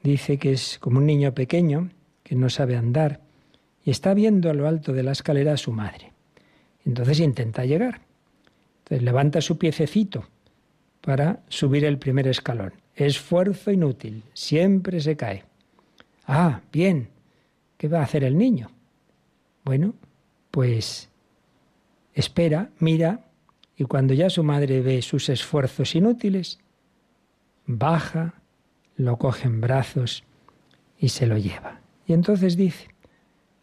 Dice 0.04 0.38
que 0.38 0.54
es 0.54 0.80
como 0.80 1.00
un 1.00 1.06
niño 1.06 1.34
pequeño 1.34 1.90
que 2.24 2.36
no 2.36 2.50
sabe 2.50 2.78
andar 2.78 3.22
y 3.84 3.92
está 3.92 4.14
viendo 4.14 4.50
a 4.50 4.54
lo 4.54 4.68
alto 4.68 4.94
de 4.94 5.04
la 5.04 5.12
escalera 5.12 5.54
a 5.54 5.58
su 5.58 5.72
madre. 5.72 6.12
Entonces 6.86 7.20
intenta 7.20 7.66
llegar. 7.66 8.02
Entonces 8.80 9.04
levanta 9.04 9.42
su 9.42 9.58
piececito 9.58 10.26
para 11.02 11.42
subir 11.48 11.86
el 11.86 11.98
primer 11.98 12.28
escalón. 12.28 12.74
Esfuerzo 12.96 13.72
inútil, 13.72 14.24
siempre 14.34 15.00
se 15.00 15.16
cae. 15.16 15.46
Ah, 16.28 16.62
bien, 16.72 17.10
¿qué 17.78 17.88
va 17.88 18.00
a 18.00 18.04
hacer 18.04 18.24
el 18.24 18.38
niño? 18.38 18.70
Bueno, 19.64 19.94
pues 20.52 21.10
espera, 22.14 22.70
mira 22.80 23.26
y 23.80 23.86
cuando 23.86 24.14
ya 24.14 24.30
su 24.30 24.44
madre 24.44 24.82
ve 24.82 25.02
sus 25.02 25.30
esfuerzos 25.30 25.96
inútiles, 25.96 26.60
baja, 27.66 28.34
lo 28.98 29.18
coge 29.18 29.48
en 29.48 29.62
brazos 29.62 30.26
y 30.98 31.10
se 31.10 31.26
lo 31.26 31.38
lleva. 31.38 31.80
Y 32.06 32.12
entonces 32.12 32.58
dice, 32.58 32.90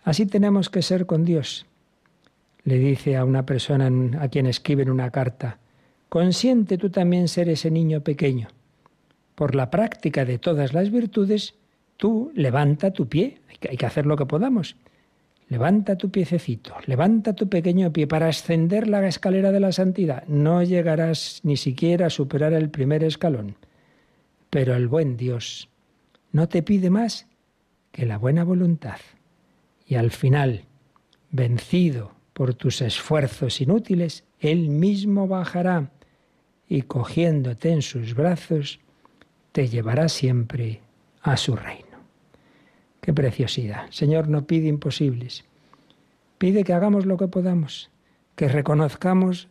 así 0.06 0.24
tenemos 0.24 0.70
que 0.70 0.82
ser 0.82 1.04
con 1.04 1.24
Dios. 1.24 1.66
Le 2.62 2.78
dice 2.78 3.16
a 3.16 3.24
una 3.24 3.44
persona 3.44 3.90
a 4.20 4.28
quien 4.28 4.46
escribe 4.46 4.84
en 4.84 4.90
una 4.90 5.10
carta, 5.10 5.58
consiente 6.08 6.78
tú 6.78 6.90
también 6.90 7.28
ser 7.28 7.48
ese 7.48 7.70
niño 7.70 8.00
pequeño. 8.00 8.48
Por 9.34 9.54
la 9.54 9.68
práctica 9.68 10.24
de 10.24 10.38
todas 10.38 10.72
las 10.72 10.90
virtudes, 10.90 11.54
tú 11.96 12.32
levanta 12.34 12.92
tu 12.92 13.08
pie, 13.08 13.40
hay 13.68 13.76
que 13.76 13.86
hacer 13.86 14.06
lo 14.06 14.16
que 14.16 14.26
podamos. 14.26 14.76
Levanta 15.48 15.96
tu 15.96 16.10
piececito, 16.10 16.74
levanta 16.86 17.34
tu 17.34 17.48
pequeño 17.48 17.92
pie 17.92 18.06
para 18.06 18.28
ascender 18.28 18.88
la 18.88 19.06
escalera 19.06 19.52
de 19.52 19.60
la 19.60 19.72
santidad. 19.72 20.24
No 20.26 20.62
llegarás 20.62 21.40
ni 21.42 21.56
siquiera 21.56 22.06
a 22.06 22.10
superar 22.10 22.52
el 22.52 22.70
primer 22.70 23.04
escalón. 23.04 23.56
Pero 24.50 24.74
el 24.74 24.88
buen 24.88 25.16
Dios 25.16 25.68
no 26.32 26.48
te 26.48 26.62
pide 26.62 26.90
más 26.90 27.26
que 27.92 28.06
la 28.06 28.18
buena 28.18 28.44
voluntad. 28.44 28.98
Y 29.86 29.94
al 29.94 30.10
final, 30.10 30.64
vencido 31.30 32.12
por 32.32 32.54
tus 32.54 32.82
esfuerzos 32.82 33.60
inútiles, 33.60 34.24
Él 34.40 34.68
mismo 34.68 35.28
bajará 35.28 35.90
y 36.68 36.82
cogiéndote 36.82 37.70
en 37.70 37.82
sus 37.82 38.14
brazos, 38.14 38.80
te 39.52 39.68
llevará 39.68 40.08
siempre 40.08 40.80
a 41.22 41.36
su 41.36 41.56
reino. 41.56 41.86
Qué 43.00 43.14
preciosidad. 43.14 43.86
Señor 43.90 44.28
no 44.28 44.46
pide 44.46 44.66
imposibles. 44.66 45.44
Pide 46.38 46.64
que 46.64 46.72
hagamos 46.72 47.06
lo 47.06 47.16
que 47.16 47.28
podamos, 47.28 47.90
que 48.34 48.48
reconozcamos 48.48 49.48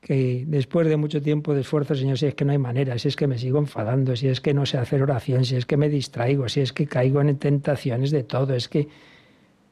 que 0.00 0.44
después 0.46 0.86
de 0.86 0.96
mucho 0.96 1.22
tiempo 1.22 1.54
de 1.54 1.62
esfuerzo, 1.62 1.94
Señor, 1.94 2.18
si 2.18 2.26
es 2.26 2.34
que 2.34 2.44
no 2.44 2.52
hay 2.52 2.58
manera, 2.58 2.98
si 2.98 3.08
es 3.08 3.16
que 3.16 3.26
me 3.26 3.38
sigo 3.38 3.58
enfadando, 3.58 4.16
si 4.16 4.28
es 4.28 4.40
que 4.40 4.52
no 4.52 4.66
sé 4.66 4.76
hacer 4.76 5.02
oración, 5.02 5.44
si 5.44 5.56
es 5.56 5.64
que 5.64 5.78
me 5.78 5.88
distraigo, 5.88 6.48
si 6.48 6.60
es 6.60 6.72
que 6.72 6.86
caigo 6.86 7.22
en 7.22 7.36
tentaciones 7.38 8.10
de 8.10 8.22
todo, 8.22 8.54
es 8.54 8.68
que, 8.68 8.88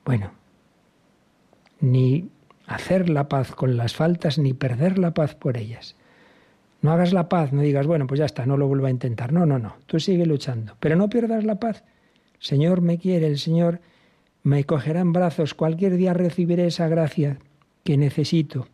bueno, 0.05 0.33
ni 1.81 2.29
hacer 2.67 3.09
la 3.09 3.29
paz 3.29 3.55
con 3.55 3.77
las 3.77 3.95
faltas, 3.95 4.39
ni 4.39 4.53
perder 4.53 4.99
la 4.99 5.15
paz 5.15 5.35
por 5.35 5.57
ellas. 5.57 5.97
No 6.81 6.93
hagas 6.93 7.13
la 7.13 7.29
paz, 7.29 7.53
no 7.53 7.63
digas, 7.63 7.87
bueno, 7.87 8.07
pues 8.07 8.19
ya 8.19 8.27
está, 8.27 8.45
no 8.47 8.57
lo 8.57 8.67
vuelvo 8.67 8.87
a 8.87 8.91
intentar. 8.91 9.33
No, 9.33 9.47
no, 9.47 9.59
no, 9.59 9.77
tú 9.87 10.01
sigue 10.01 10.27
luchando, 10.27 10.77
pero 10.81 10.97
no 10.97 11.09
pierdas 11.09 11.45
la 11.45 11.57
paz 11.57 11.85
Señor 12.43 12.81
me 12.81 12.99
quiere, 12.99 13.29
el 13.29 13.39
Señor 13.39 13.81
me 14.43 14.65
cogerá 14.65 14.99
en 14.99 15.13
brazos, 15.13 15.55
cualquier 15.55 15.97
día 15.97 16.13
recibiré 16.13 16.67
esa 16.67 16.89
gracia 16.89 17.39
que 17.85 17.97
necesito. 17.97 18.67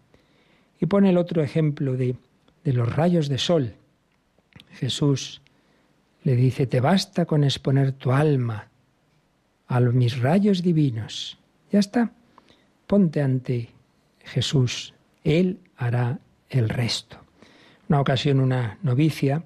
Y 0.80 0.86
pone 0.86 1.10
el 1.10 1.18
otro 1.18 1.42
ejemplo 1.42 1.94
de, 1.98 2.16
de 2.64 2.72
los 2.72 2.90
rayos 2.90 3.28
de 3.28 3.36
sol. 3.36 3.74
Jesús 4.70 5.42
le 6.22 6.34
dice, 6.34 6.66
te 6.66 6.80
basta 6.80 7.26
con 7.26 7.44
exponer 7.44 7.92
tu 7.92 8.10
alma 8.10 8.68
a 9.68 9.80
mis 9.80 10.18
rayos 10.18 10.62
divinos. 10.62 11.38
Ya 11.70 11.78
está. 11.78 12.10
Ponte 12.86 13.20
ante 13.20 13.68
Jesús. 14.24 14.94
Él 15.22 15.60
hará 15.76 16.18
el 16.48 16.68
resto. 16.68 17.18
Una 17.88 18.00
ocasión 18.00 18.40
una 18.40 18.78
novicia, 18.82 19.44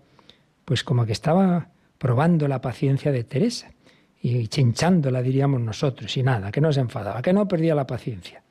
pues 0.64 0.85
como 0.85 1.04
que 1.04 1.12
estaba 1.12 1.68
probando 1.98 2.48
la 2.48 2.61
paciencia 2.61 3.12
de 3.12 3.24
Teresa 3.24 3.72
y 4.20 4.46
chinchándola, 4.46 5.20
diríamos 5.22 5.61
nosotros, 5.61 6.16
y 6.16 6.22
nada, 6.22 6.52
que 6.52 6.61
no 6.61 6.72
se 6.72 6.80
enfadaba, 6.80 7.22
que 7.22 7.32
no 7.32 7.48
perdía 7.48 7.74
la 7.74 7.87
paciencia. 7.87 8.42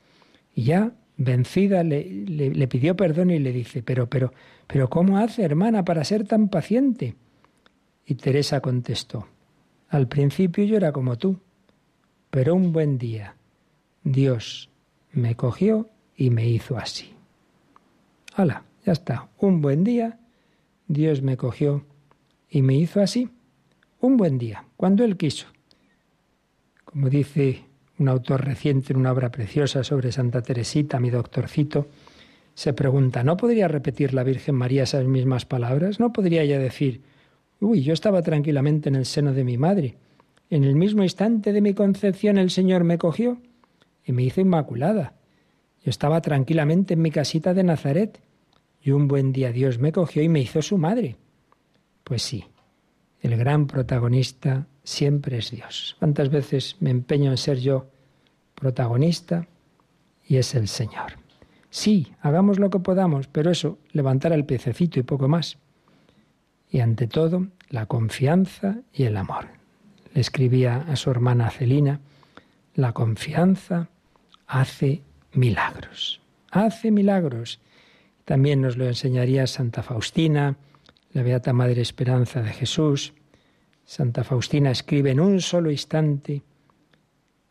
Y 0.54 0.64
ya, 0.64 0.92
vencida, 1.16 1.82
le, 1.82 2.04
le, 2.04 2.68
pidió 2.68 2.94
perdón 2.94 3.30
y 3.30 3.38
le 3.38 3.52
dice, 3.52 3.82
pero, 3.82 4.08
pero, 4.08 4.32
pero, 4.66 4.90
¿cómo 4.90 5.18
hace, 5.18 5.42
hermana, 5.42 5.84
para 5.84 6.04
ser 6.04 6.26
tan 6.26 6.48
paciente? 6.48 7.14
Y 8.04 8.16
Teresa 8.16 8.60
contestó, 8.60 9.28
al 9.88 10.08
principio 10.08 10.64
yo 10.64 10.76
era 10.76 10.92
como 10.92 11.16
tú, 11.16 11.38
pero 12.32 12.54
un 12.54 12.72
buen 12.72 12.96
día 12.96 13.36
Dios 14.04 14.70
me 15.12 15.36
cogió 15.36 15.90
y 16.16 16.30
me 16.30 16.48
hizo 16.48 16.78
así. 16.78 17.12
Hala, 18.34 18.64
ya 18.86 18.92
está, 18.92 19.28
un 19.38 19.60
buen 19.60 19.84
día 19.84 20.18
Dios 20.88 21.20
me 21.20 21.36
cogió 21.36 21.84
y 22.48 22.62
me 22.62 22.74
hizo 22.74 23.02
así. 23.02 23.28
Un 24.00 24.16
buen 24.16 24.38
día, 24.38 24.64
cuando 24.78 25.04
Él 25.04 25.18
quiso. 25.18 25.46
Como 26.86 27.10
dice 27.10 27.64
un 27.98 28.08
autor 28.08 28.46
reciente 28.46 28.94
en 28.94 29.00
una 29.00 29.12
obra 29.12 29.30
preciosa 29.30 29.84
sobre 29.84 30.10
Santa 30.10 30.40
Teresita, 30.40 30.98
mi 31.00 31.10
doctorcito, 31.10 31.88
se 32.54 32.72
pregunta, 32.72 33.22
¿no 33.22 33.36
podría 33.36 33.68
repetir 33.68 34.14
la 34.14 34.24
Virgen 34.24 34.54
María 34.54 34.84
esas 34.84 35.04
mismas 35.04 35.44
palabras? 35.44 36.00
¿No 36.00 36.14
podría 36.14 36.40
ella 36.40 36.58
decir, 36.58 37.02
uy, 37.60 37.82
yo 37.82 37.92
estaba 37.92 38.22
tranquilamente 38.22 38.88
en 38.88 38.94
el 38.94 39.04
seno 39.04 39.34
de 39.34 39.44
mi 39.44 39.58
madre, 39.58 39.96
en 40.52 40.64
el 40.64 40.76
mismo 40.76 41.02
instante 41.02 41.50
de 41.54 41.62
mi 41.62 41.72
concepción 41.72 42.36
el 42.36 42.50
Señor 42.50 42.84
me 42.84 42.98
cogió 42.98 43.38
y 44.04 44.12
me 44.12 44.22
hizo 44.22 44.42
inmaculada. 44.42 45.14
Yo 45.82 45.88
estaba 45.88 46.20
tranquilamente 46.20 46.92
en 46.92 47.00
mi 47.00 47.10
casita 47.10 47.54
de 47.54 47.64
Nazaret 47.64 48.20
y 48.82 48.90
un 48.90 49.08
buen 49.08 49.32
día 49.32 49.50
Dios 49.50 49.78
me 49.78 49.92
cogió 49.92 50.22
y 50.22 50.28
me 50.28 50.40
hizo 50.40 50.60
su 50.60 50.76
madre. 50.76 51.16
Pues 52.04 52.22
sí, 52.22 52.44
el 53.22 53.34
gran 53.38 53.66
protagonista 53.66 54.66
siempre 54.84 55.38
es 55.38 55.50
Dios. 55.50 55.96
¿Cuántas 55.98 56.28
veces 56.28 56.76
me 56.80 56.90
empeño 56.90 57.30
en 57.30 57.38
ser 57.38 57.58
yo 57.58 57.86
protagonista 58.54 59.48
y 60.28 60.36
es 60.36 60.54
el 60.54 60.68
Señor? 60.68 61.14
Sí, 61.70 62.12
hagamos 62.20 62.58
lo 62.58 62.68
que 62.68 62.78
podamos, 62.78 63.26
pero 63.26 63.50
eso, 63.50 63.78
levantar 63.92 64.34
el 64.34 64.44
piececito 64.44 65.00
y 65.00 65.02
poco 65.02 65.28
más. 65.28 65.56
Y 66.68 66.80
ante 66.80 67.06
todo, 67.06 67.46
la 67.70 67.86
confianza 67.86 68.80
y 68.92 69.04
el 69.04 69.16
amor. 69.16 69.61
Le 70.14 70.20
escribía 70.20 70.84
a 70.88 70.96
su 70.96 71.10
hermana 71.10 71.50
Celina, 71.50 72.00
la 72.74 72.92
confianza 72.92 73.88
hace 74.46 75.02
milagros. 75.32 76.20
Hace 76.50 76.90
milagros. 76.90 77.60
También 78.24 78.60
nos 78.60 78.76
lo 78.76 78.86
enseñaría 78.86 79.46
Santa 79.46 79.82
Faustina, 79.82 80.56
la 81.12 81.22
Beata 81.22 81.52
Madre 81.52 81.82
Esperanza 81.82 82.42
de 82.42 82.52
Jesús, 82.52 83.14
Santa 83.84 84.24
Faustina 84.24 84.70
escribe, 84.70 85.10
en 85.10 85.20
un 85.20 85.40
solo 85.40 85.70
instante 85.70 86.42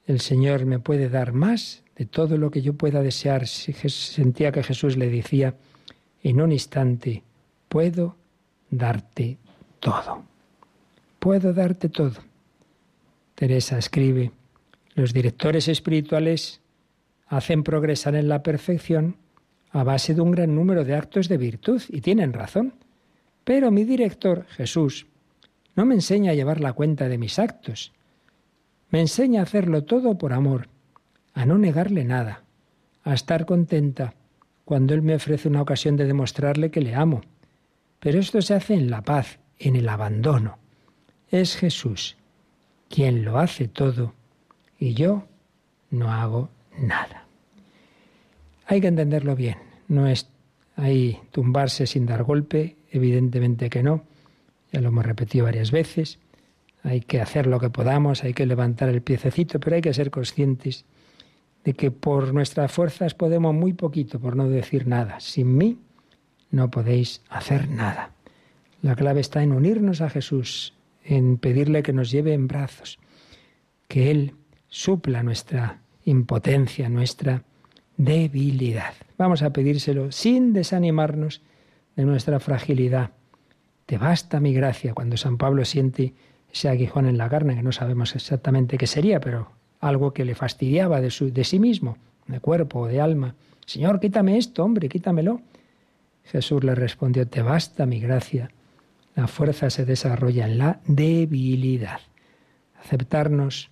el 0.08 0.20
Señor 0.20 0.66
me 0.66 0.80
puede 0.80 1.10
dar 1.10 1.34
más 1.34 1.84
de 1.96 2.06
todo 2.06 2.38
lo 2.38 2.50
que 2.50 2.62
yo 2.62 2.74
pueda 2.74 3.02
desear. 3.02 3.48
Sentía 3.48 4.52
que 4.52 4.64
Jesús 4.64 4.98
le 4.98 5.10
decía, 5.10 5.56
en 6.24 6.42
un 6.42 6.52
instante 6.52 7.24
puedo 7.70 8.16
darte 8.70 9.38
todo. 9.80 10.24
Puedo 11.20 11.54
darte 11.54 11.90
todo. 11.90 12.16
Teresa 13.42 13.80
escribe, 13.80 14.32
los 14.94 15.14
directores 15.14 15.68
espirituales 15.68 16.62
hacen 17.26 17.64
progresar 17.64 18.14
en 18.14 18.30
la 18.30 18.44
perfección 18.44 19.18
a 19.72 19.84
base 19.84 20.14
de 20.14 20.22
un 20.22 20.30
gran 20.30 20.54
número 20.54 20.86
de 20.86 20.94
actos 20.94 21.28
de 21.28 21.38
virtud, 21.38 21.82
y 21.90 22.02
tienen 22.02 22.34
razón. 22.34 22.76
Pero 23.44 23.72
mi 23.72 23.84
director, 23.84 24.46
Jesús, 24.50 25.08
no 25.76 25.88
me 25.88 25.96
enseña 25.96 26.34
a 26.34 26.36
llevar 26.36 26.62
la 26.62 26.74
cuenta 26.74 27.10
de 27.10 27.18
mis 27.18 27.40
actos. 27.40 27.94
Me 28.92 29.00
enseña 29.00 29.40
a 29.40 29.44
hacerlo 29.46 29.86
todo 29.86 30.20
por 30.20 30.34
amor, 30.34 30.68
a 31.34 31.44
no 31.48 31.58
negarle 31.58 32.06
nada, 32.06 32.44
a 33.04 33.16
estar 33.16 33.48
contenta 33.48 34.14
cuando 34.66 34.94
Él 34.94 35.02
me 35.02 35.16
ofrece 35.16 35.48
una 35.48 35.64
ocasión 35.64 35.98
de 35.98 36.06
demostrarle 36.06 36.70
que 36.70 36.82
le 36.82 36.94
amo. 36.94 37.22
Pero 38.00 38.20
esto 38.20 38.40
se 38.44 38.54
hace 38.54 38.76
en 38.76 38.92
la 38.92 39.02
paz, 39.02 39.40
en 39.58 39.76
el 39.78 39.90
abandono. 39.90 40.60
Es 41.32 41.56
Jesús 41.56 42.18
quien 42.92 43.26
lo 43.26 43.40
hace 43.40 43.68
todo 43.68 44.14
y 44.78 44.94
yo 44.94 45.24
no 45.90 46.12
hago 46.12 46.50
nada. 46.78 47.26
Hay 48.68 48.82
que 48.82 48.88
entenderlo 48.88 49.36
bien. 49.36 49.58
No 49.88 50.08
es 50.08 50.30
ahí 50.76 51.20
tumbarse 51.32 51.88
sin 51.88 52.06
dar 52.06 52.24
golpe, 52.24 52.76
evidentemente 52.92 53.70
que 53.70 53.84
no, 53.84 54.04
ya 54.72 54.82
lo 54.82 54.90
hemos 54.90 55.06
repetido 55.06 55.46
varias 55.46 55.72
veces. 55.72 56.20
Hay 56.84 57.02
que 57.02 57.22
hacer 57.22 57.48
lo 57.48 57.60
que 57.60 57.70
podamos, 57.70 58.24
hay 58.24 58.34
que 58.34 58.46
levantar 58.46 58.90
el 58.90 59.02
piececito, 59.02 59.60
pero 59.60 59.76
hay 59.76 59.82
que 59.82 59.94
ser 59.94 60.10
conscientes 60.10 60.86
de 61.64 61.74
que 61.74 61.92
por 61.92 62.34
nuestras 62.34 62.72
fuerzas 62.72 63.14
podemos 63.14 63.54
muy 63.54 63.74
poquito, 63.74 64.20
por 64.20 64.36
no 64.36 64.48
decir 64.50 64.88
nada. 64.88 65.20
Sin 65.20 65.56
mí 65.58 65.78
no 66.50 66.72
podéis 66.72 67.22
hacer 67.30 67.70
nada. 67.70 68.12
La 68.82 68.96
clave 68.96 69.22
está 69.22 69.44
en 69.44 69.52
unirnos 69.52 70.02
a 70.02 70.10
Jesús, 70.10 70.74
en 71.04 71.38
pedirle 71.38 71.84
que 71.84 71.94
nos 71.94 72.12
lleve 72.12 72.34
en 72.34 72.48
brazos, 72.48 73.00
que 73.88 74.12
Él 74.12 74.36
supla 74.68 75.24
nuestra 75.24 75.82
impotencia, 76.06 76.90
nuestra 76.90 77.44
debilidad. 77.98 78.94
Vamos 79.18 79.42
a 79.44 79.54
pedírselo 79.54 80.12
sin 80.12 80.54
desanimarnos 80.54 81.42
de 81.96 82.06
nuestra 82.06 82.40
fragilidad, 82.40 83.12
te 83.86 83.98
basta 83.98 84.40
mi 84.40 84.54
gracia. 84.54 84.94
Cuando 84.94 85.18
San 85.18 85.38
Pablo 85.38 85.66
siente 85.66 86.14
ese 86.52 86.70
aguijón 86.70 87.08
en 87.08 87.18
la 87.18 87.30
carne, 87.30 87.56
que 87.56 87.64
no 87.64 87.72
sabemos 87.72 88.16
exactamente 88.16 88.78
qué 88.78 88.88
sería, 88.88 89.20
pero 89.20 89.52
algo 89.80 90.14
que 90.14 90.26
le 90.26 90.36
fastidiaba 90.36 91.02
de, 91.02 91.12
su, 91.12 91.34
de 91.34 91.44
sí 91.44 91.60
mismo, 91.60 91.98
de 92.28 92.40
cuerpo 92.40 92.80
o 92.80 92.88
de 92.88 93.02
alma. 93.02 93.36
Señor, 93.66 94.00
quítame 94.00 94.38
esto, 94.38 94.64
hombre, 94.64 94.88
quítamelo. 94.90 95.42
Jesús 96.24 96.64
le 96.64 96.76
respondió, 96.76 97.28
te 97.28 97.42
basta 97.42 97.86
mi 97.86 98.00
gracia. 98.00 98.52
La 99.16 99.28
fuerza 99.28 99.70
se 99.70 99.86
desarrolla 99.86 100.48
en 100.48 100.58
la 100.58 100.80
debilidad. 100.86 102.00
Aceptarnos 102.80 103.72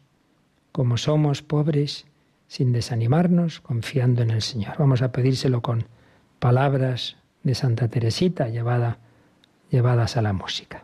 como 0.71 0.97
somos 0.97 1.41
pobres, 1.41 2.06
sin 2.47 2.71
desanimarnos, 2.71 3.60
confiando 3.60 4.21
en 4.21 4.32
el 4.32 4.41
Señor. 4.41 4.75
Vamos 4.78 5.02
a 5.02 5.12
pedírselo 5.12 5.62
con 5.62 5.86
palabras 6.39 7.17
de 7.43 7.56
Santa 7.56 7.88
Teresita 7.88 8.49
llevada, 8.49 8.99
llevadas 9.69 10.17
a 10.17 10.21
la 10.21 10.34
música. 10.34 10.84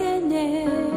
y 0.41 0.90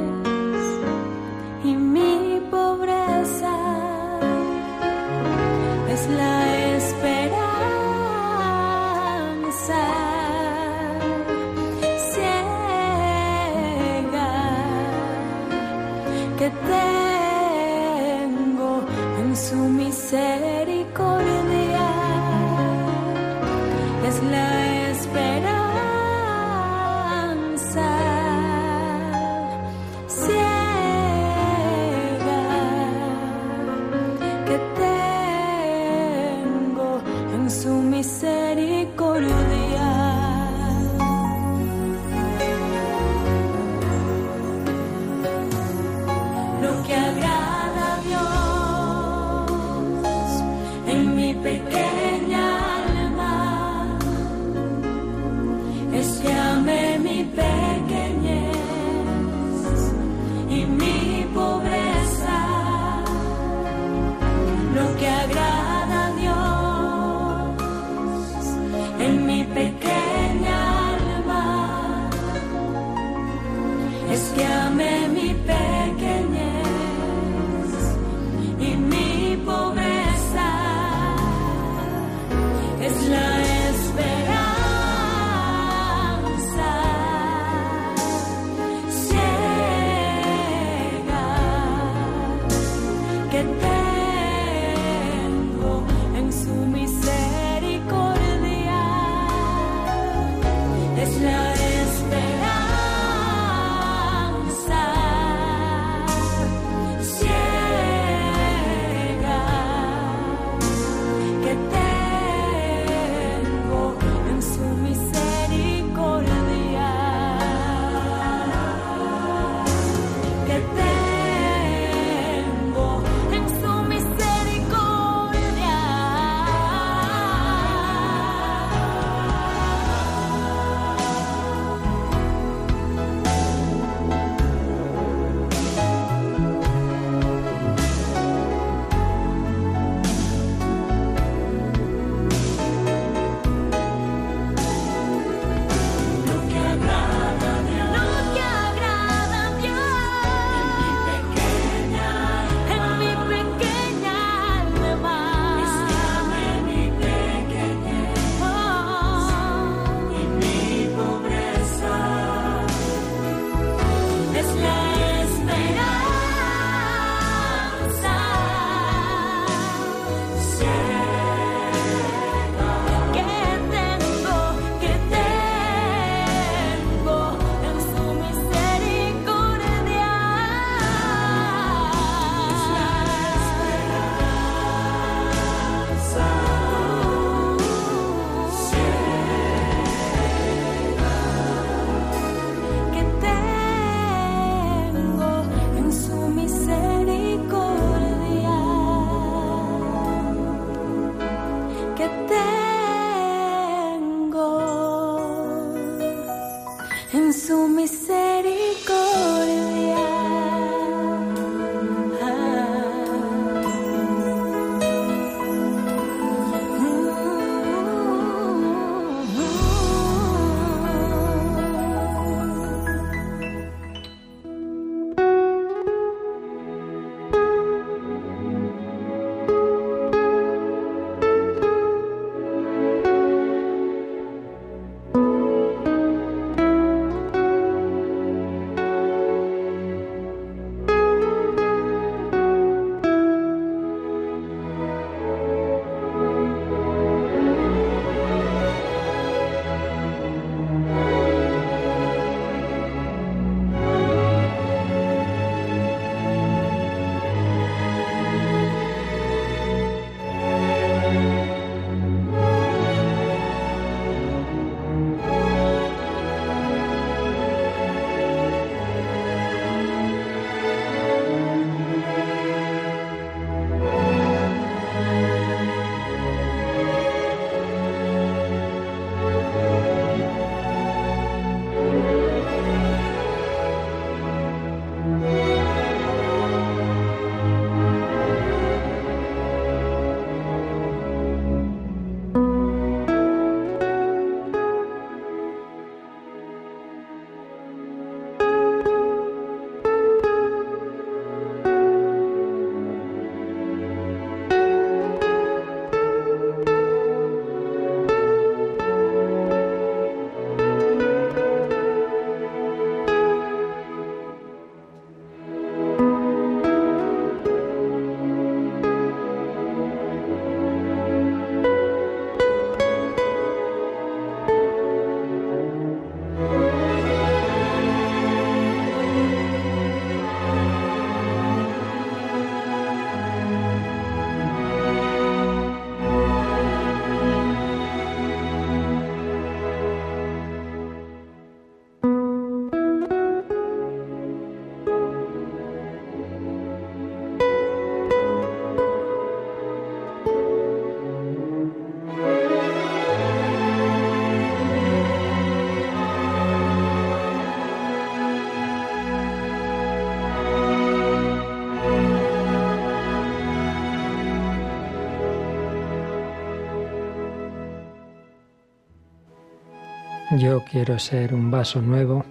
Yo 370.38 370.64
quiero 370.64 370.98
ser 370.98 371.32
un 371.32 371.48
vaso 371.50 371.80
nuevo 371.80 372.24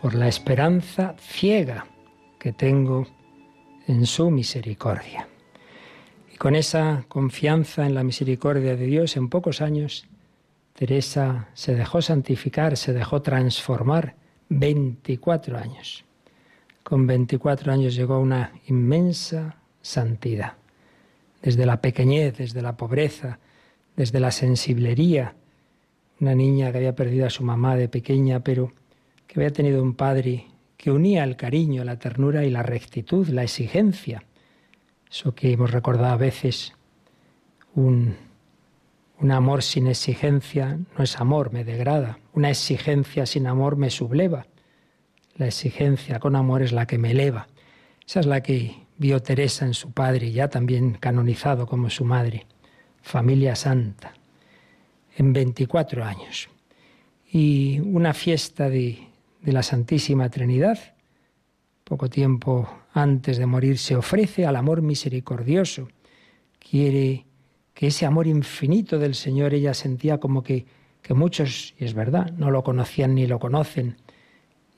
por 0.00 0.14
la 0.14 0.26
esperanza 0.26 1.14
ciega 1.16 1.86
que 2.40 2.52
tengo 2.52 3.06
en 3.86 4.04
su 4.04 4.30
misericordia. 4.30 5.28
Y 6.32 6.36
con 6.38 6.56
esa 6.56 7.04
confianza 7.08 7.86
en 7.86 7.94
la 7.94 8.02
misericordia 8.02 8.74
de 8.74 8.86
Dios, 8.86 9.16
en 9.16 9.28
pocos 9.28 9.60
años, 9.60 10.08
Teresa 10.72 11.50
se 11.54 11.76
dejó 11.76 12.02
santificar, 12.02 12.76
se 12.76 12.92
dejó 12.92 13.22
transformar 13.22 14.16
24 14.48 15.58
años. 15.58 16.04
Con 16.82 17.06
24 17.06 17.72
años 17.72 17.94
llegó 17.94 18.14
a 18.14 18.20
una 18.20 18.52
inmensa 18.66 19.56
santidad. 19.82 20.54
Desde 21.42 21.64
la 21.64 21.80
pequeñez, 21.80 22.38
desde 22.38 22.60
la 22.60 22.76
pobreza, 22.76 23.38
desde 23.94 24.18
la 24.18 24.32
sensiblería, 24.32 25.36
una 26.22 26.36
niña 26.36 26.70
que 26.70 26.78
había 26.78 26.94
perdido 26.94 27.26
a 27.26 27.30
su 27.30 27.42
mamá 27.42 27.74
de 27.74 27.88
pequeña, 27.88 28.40
pero 28.40 28.72
que 29.26 29.40
había 29.40 29.52
tenido 29.52 29.82
un 29.82 29.94
padre 29.94 30.46
que 30.76 30.92
unía 30.92 31.24
el 31.24 31.34
cariño, 31.34 31.82
la 31.82 31.98
ternura 31.98 32.44
y 32.44 32.50
la 32.50 32.62
rectitud, 32.62 33.26
la 33.26 33.42
exigencia. 33.42 34.22
Eso 35.10 35.34
que 35.34 35.52
hemos 35.52 35.72
recordado 35.72 36.14
a 36.14 36.16
veces, 36.16 36.74
un, 37.74 38.16
un 39.18 39.30
amor 39.32 39.64
sin 39.64 39.88
exigencia 39.88 40.78
no 40.96 41.02
es 41.02 41.18
amor, 41.18 41.52
me 41.52 41.64
degrada. 41.64 42.20
Una 42.34 42.50
exigencia 42.50 43.26
sin 43.26 43.48
amor 43.48 43.74
me 43.74 43.90
subleva. 43.90 44.46
La 45.34 45.46
exigencia 45.46 46.20
con 46.20 46.36
amor 46.36 46.62
es 46.62 46.70
la 46.70 46.86
que 46.86 46.98
me 46.98 47.10
eleva. 47.10 47.48
Esa 48.06 48.20
es 48.20 48.26
la 48.26 48.44
que 48.44 48.76
vio 48.96 49.20
Teresa 49.20 49.66
en 49.66 49.74
su 49.74 49.90
padre, 49.90 50.30
ya 50.30 50.48
también 50.48 50.92
canonizado 50.94 51.66
como 51.66 51.90
su 51.90 52.04
madre. 52.04 52.46
Familia 53.02 53.56
santa 53.56 54.21
en 55.16 55.32
24 55.32 56.04
años. 56.04 56.48
Y 57.30 57.80
una 57.80 58.14
fiesta 58.14 58.68
de, 58.68 59.08
la 59.44 59.62
Santísima 59.62 60.28
Trinidad, 60.28 60.78
poco 61.84 62.08
tiempo 62.08 62.68
antes 62.92 63.38
de 63.38 63.46
morir, 63.46 63.78
se 63.78 63.96
ofrece 63.96 64.46
al 64.46 64.56
amor 64.56 64.82
misericordioso. 64.82 65.88
Quiere 66.58 67.26
que 67.74 67.88
ese 67.88 68.06
amor 68.06 68.26
infinito 68.26 68.98
del 68.98 69.14
Señor 69.14 69.54
ella 69.54 69.74
sentía 69.74 70.18
como 70.18 70.42
que, 70.42 70.66
que 71.00 71.14
muchos, 71.14 71.74
y 71.78 71.84
es 71.84 71.94
verdad, 71.94 72.30
no 72.32 72.50
lo 72.50 72.62
conocían 72.62 73.14
ni 73.14 73.26
lo 73.26 73.38
conocen, 73.38 73.96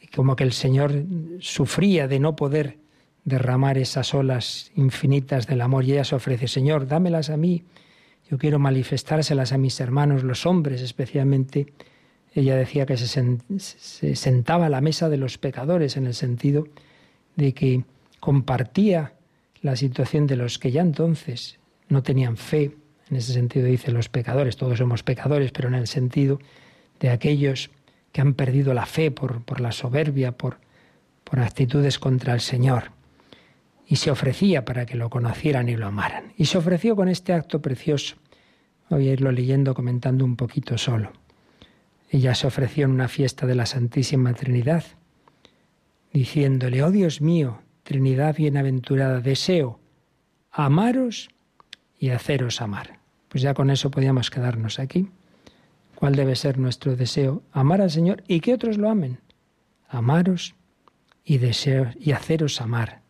y 0.00 0.06
como 0.06 0.36
que 0.36 0.44
el 0.44 0.52
Señor 0.52 1.04
sufría 1.40 2.08
de 2.08 2.20
no 2.20 2.36
poder 2.36 2.78
derramar 3.24 3.78
esas 3.78 4.14
olas 4.14 4.70
infinitas 4.76 5.46
del 5.46 5.62
amor 5.62 5.84
y 5.84 5.92
ella 5.92 6.04
se 6.04 6.14
ofrece, 6.14 6.46
Señor, 6.46 6.86
dámelas 6.86 7.30
a 7.30 7.36
mí 7.36 7.64
yo 8.34 8.38
quiero 8.38 8.58
manifestárselas 8.58 9.52
a 9.52 9.58
mis 9.58 9.78
hermanos, 9.78 10.24
los 10.24 10.44
hombres 10.44 10.82
especialmente. 10.82 11.72
Ella 12.34 12.56
decía 12.56 12.84
que 12.84 12.96
se, 12.96 14.16
sentaba 14.16 14.66
a 14.66 14.68
la 14.68 14.80
mesa 14.80 15.08
de 15.08 15.18
los 15.18 15.38
pecadores 15.38 15.96
en 15.96 16.08
el 16.08 16.14
sentido 16.14 16.66
de 17.36 17.54
que 17.54 17.84
compartía 18.18 19.12
la 19.62 19.76
situación 19.76 20.26
de 20.26 20.34
los 20.34 20.58
que 20.58 20.72
ya 20.72 20.82
entonces 20.82 21.60
no 21.88 22.02
tenían 22.02 22.36
fe. 22.36 22.76
En 23.08 23.18
ese 23.18 23.34
sentido 23.34 23.66
dice 23.66 23.92
los 23.92 24.08
pecadores, 24.08 24.56
todos 24.56 24.78
somos 24.78 25.04
pecadores, 25.04 25.52
pero 25.52 25.68
en 25.68 25.76
el 25.76 25.86
sentido 25.86 26.40
de 26.98 27.10
aquellos 27.10 27.70
que 28.10 28.20
han 28.20 28.34
perdido 28.34 28.74
la 28.74 28.86
fe 28.86 29.12
por, 29.12 29.60
la 29.60 29.70
soberbia, 29.70 30.32
por 30.32 30.58
actitudes 31.38 32.00
contra 32.00 32.34
el 32.34 32.40
Señor 32.40 32.90
y 33.86 33.96
se 33.96 34.10
ofrecía 34.10 34.64
para 34.64 34.86
que 34.86 34.96
lo 34.96 35.10
conocieran 35.10 35.68
y 35.68 35.76
lo 35.76 35.86
amaran. 35.86 36.32
Y 36.36 36.46
se 36.46 36.58
ofreció 36.58 36.96
con 36.96 37.08
este 37.08 37.32
acto 37.32 37.60
precioso. 37.60 38.16
Voy 38.90 39.08
a 39.08 39.12
irlo 39.12 39.32
leyendo, 39.32 39.74
comentando 39.74 40.24
un 40.24 40.36
poquito 40.36 40.78
solo. 40.78 41.12
Ella 42.10 42.34
se 42.34 42.46
ofreció 42.46 42.84
en 42.84 42.92
una 42.92 43.08
fiesta 43.08 43.46
de 43.46 43.54
la 43.54 43.66
Santísima 43.66 44.34
Trinidad, 44.34 44.84
diciéndole, 46.12 46.82
oh 46.82 46.90
Dios 46.90 47.20
mío, 47.20 47.60
Trinidad 47.82 48.36
bienaventurada, 48.36 49.20
deseo 49.20 49.80
amaros 50.50 51.28
y 51.98 52.10
haceros 52.10 52.60
amar. 52.60 52.98
Pues 53.28 53.42
ya 53.42 53.54
con 53.54 53.70
eso 53.70 53.90
podíamos 53.90 54.30
quedarnos 54.30 54.78
aquí. 54.78 55.08
¿Cuál 55.96 56.14
debe 56.14 56.36
ser 56.36 56.58
nuestro 56.58 56.96
deseo? 56.96 57.42
Amar 57.52 57.80
al 57.80 57.90
Señor 57.90 58.22
y 58.28 58.40
que 58.40 58.54
otros 58.54 58.78
lo 58.78 58.88
amen. 58.88 59.18
Amaros 59.88 60.54
y, 61.24 61.38
deseo, 61.38 61.90
y 61.98 62.12
haceros 62.12 62.60
amar 62.60 63.04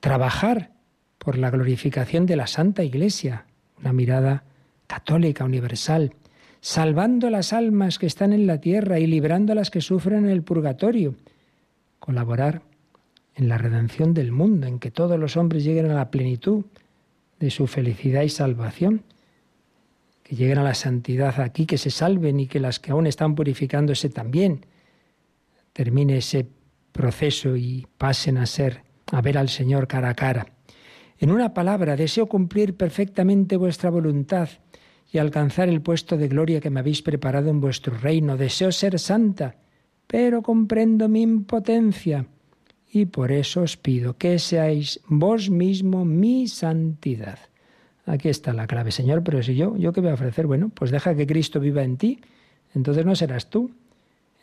trabajar 0.00 0.70
por 1.18 1.38
la 1.38 1.50
glorificación 1.50 2.26
de 2.26 2.36
la 2.36 2.46
Santa 2.46 2.82
Iglesia, 2.82 3.46
una 3.78 3.92
mirada 3.92 4.44
católica 4.90 5.44
universal, 5.44 6.14
salvando 6.60 7.30
las 7.30 7.52
almas 7.52 8.00
que 8.00 8.06
están 8.06 8.32
en 8.32 8.48
la 8.48 8.60
tierra 8.60 8.98
y 8.98 9.06
librando 9.06 9.52
a 9.52 9.54
las 9.54 9.70
que 9.70 9.80
sufren 9.80 10.24
en 10.24 10.30
el 10.30 10.42
purgatorio, 10.42 11.14
colaborar 12.00 12.62
en 13.36 13.48
la 13.48 13.56
redención 13.56 14.14
del 14.14 14.32
mundo, 14.32 14.66
en 14.66 14.80
que 14.80 14.90
todos 14.90 15.16
los 15.16 15.36
hombres 15.36 15.62
lleguen 15.62 15.92
a 15.92 15.94
la 15.94 16.10
plenitud 16.10 16.64
de 17.38 17.50
su 17.50 17.68
felicidad 17.68 18.22
y 18.22 18.30
salvación, 18.30 19.04
que 20.24 20.34
lleguen 20.34 20.58
a 20.58 20.64
la 20.64 20.74
santidad 20.74 21.40
aquí, 21.40 21.66
que 21.66 21.78
se 21.78 21.90
salven 21.90 22.40
y 22.40 22.48
que 22.48 22.58
las 22.58 22.80
que 22.80 22.90
aún 22.90 23.06
están 23.06 23.36
purificándose 23.36 24.08
también 24.08 24.66
termine 25.72 26.16
ese 26.16 26.48
proceso 26.90 27.54
y 27.54 27.86
pasen 27.96 28.38
a 28.38 28.46
ser 28.46 28.82
a 29.12 29.20
ver 29.20 29.38
al 29.38 29.50
Señor 29.50 29.86
cara 29.86 30.08
a 30.08 30.14
cara. 30.14 30.46
En 31.16 31.30
una 31.30 31.54
palabra, 31.54 31.94
deseo 31.94 32.26
cumplir 32.26 32.76
perfectamente 32.76 33.56
vuestra 33.56 33.88
voluntad 33.88 34.48
y 35.12 35.18
alcanzar 35.18 35.68
el 35.68 35.80
puesto 35.80 36.16
de 36.16 36.28
gloria 36.28 36.60
que 36.60 36.70
me 36.70 36.80
habéis 36.80 37.02
preparado 37.02 37.50
en 37.50 37.60
vuestro 37.60 37.96
reino. 37.98 38.36
Deseo 38.36 38.70
ser 38.72 38.98
santa, 38.98 39.56
pero 40.06 40.42
comprendo 40.42 41.08
mi 41.08 41.22
impotencia 41.22 42.26
y 42.92 43.06
por 43.06 43.30
eso 43.32 43.62
os 43.62 43.76
pido 43.76 44.16
que 44.16 44.38
seáis 44.38 45.00
vos 45.06 45.50
mismo 45.50 46.04
mi 46.04 46.48
santidad. 46.48 47.38
Aquí 48.06 48.28
está 48.28 48.52
la 48.52 48.66
clave, 48.66 48.90
Señor, 48.90 49.22
pero 49.22 49.42
si 49.42 49.54
yo, 49.54 49.76
¿yo 49.76 49.92
qué 49.92 50.00
voy 50.00 50.10
a 50.10 50.14
ofrecer? 50.14 50.46
Bueno, 50.46 50.70
pues 50.74 50.90
deja 50.90 51.14
que 51.14 51.26
Cristo 51.26 51.60
viva 51.60 51.84
en 51.84 51.96
ti, 51.96 52.20
entonces 52.74 53.06
no 53.06 53.14
serás 53.14 53.50
tú. 53.50 53.70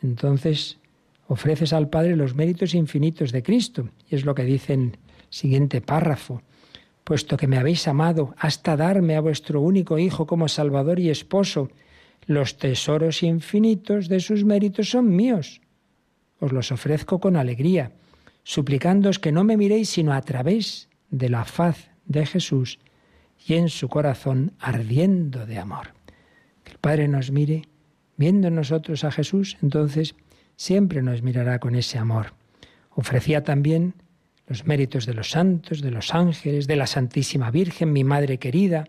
Entonces 0.02 0.78
ofreces 1.26 1.72
al 1.72 1.88
Padre 1.88 2.16
los 2.16 2.34
méritos 2.34 2.74
infinitos 2.74 3.32
de 3.32 3.42
Cristo. 3.42 3.90
Y 4.10 4.14
es 4.14 4.24
lo 4.24 4.34
que 4.34 4.44
dice 4.44 4.72
en 4.72 4.80
el 4.80 4.98
siguiente 5.28 5.80
párrafo. 5.80 6.42
Puesto 7.08 7.38
que 7.38 7.46
me 7.46 7.56
habéis 7.56 7.88
amado 7.88 8.34
hasta 8.36 8.76
darme 8.76 9.16
a 9.16 9.22
vuestro 9.22 9.62
único 9.62 9.98
Hijo 9.98 10.26
como 10.26 10.46
Salvador 10.46 11.00
y 11.00 11.08
Esposo, 11.08 11.70
los 12.26 12.58
tesoros 12.58 13.22
infinitos 13.22 14.08
de 14.10 14.20
sus 14.20 14.44
méritos 14.44 14.90
son 14.90 15.16
míos. 15.16 15.62
Os 16.38 16.52
los 16.52 16.70
ofrezco 16.70 17.18
con 17.18 17.36
alegría, 17.36 17.92
suplicándoos 18.42 19.18
que 19.18 19.32
no 19.32 19.42
me 19.42 19.56
miréis 19.56 19.88
sino 19.88 20.12
a 20.12 20.20
través 20.20 20.90
de 21.08 21.30
la 21.30 21.46
faz 21.46 21.88
de 22.04 22.26
Jesús 22.26 22.78
y 23.46 23.54
en 23.54 23.70
su 23.70 23.88
corazón 23.88 24.52
ardiendo 24.58 25.46
de 25.46 25.56
amor. 25.56 25.94
Que 26.62 26.72
el 26.72 26.78
Padre 26.78 27.08
nos 27.08 27.30
mire 27.30 27.62
viendo 28.18 28.48
en 28.48 28.54
nosotros 28.54 29.02
a 29.04 29.10
Jesús, 29.10 29.56
entonces 29.62 30.14
siempre 30.56 31.00
nos 31.00 31.22
mirará 31.22 31.58
con 31.58 31.74
ese 31.74 31.96
amor. 31.96 32.34
Ofrecía 32.90 33.44
también 33.44 33.94
los 34.48 34.66
méritos 34.66 35.06
de 35.06 35.14
los 35.14 35.30
santos, 35.30 35.80
de 35.82 35.90
los 35.90 36.14
ángeles, 36.14 36.66
de 36.66 36.76
la 36.76 36.86
Santísima 36.86 37.50
Virgen, 37.50 37.92
mi 37.92 38.02
Madre 38.02 38.38
querida. 38.38 38.88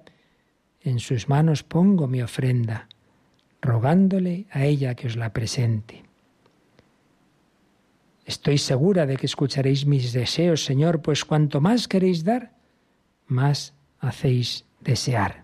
En 0.82 1.00
sus 1.00 1.28
manos 1.28 1.63
pongo 1.63 2.08
mi 2.08 2.22
ofrenda, 2.22 2.88
rogándole 3.62 4.45
a 4.52 4.65
ella 4.65 4.95
que 4.95 5.08
os 5.08 5.17
la 5.17 5.34
presente. 5.34 6.04
Estoy 8.26 8.58
segura 8.58 9.06
de 9.06 9.17
que 9.17 9.26
escucharéis 9.26 9.86
mis 9.86 10.13
deseos, 10.13 10.63
Señor, 10.63 11.02
pues 11.02 11.26
cuanto 11.26 11.60
más 11.60 11.88
queréis 11.88 12.24
dar, 12.24 12.54
más 13.28 13.74
hacéis 14.00 14.65
desear. 14.80 15.43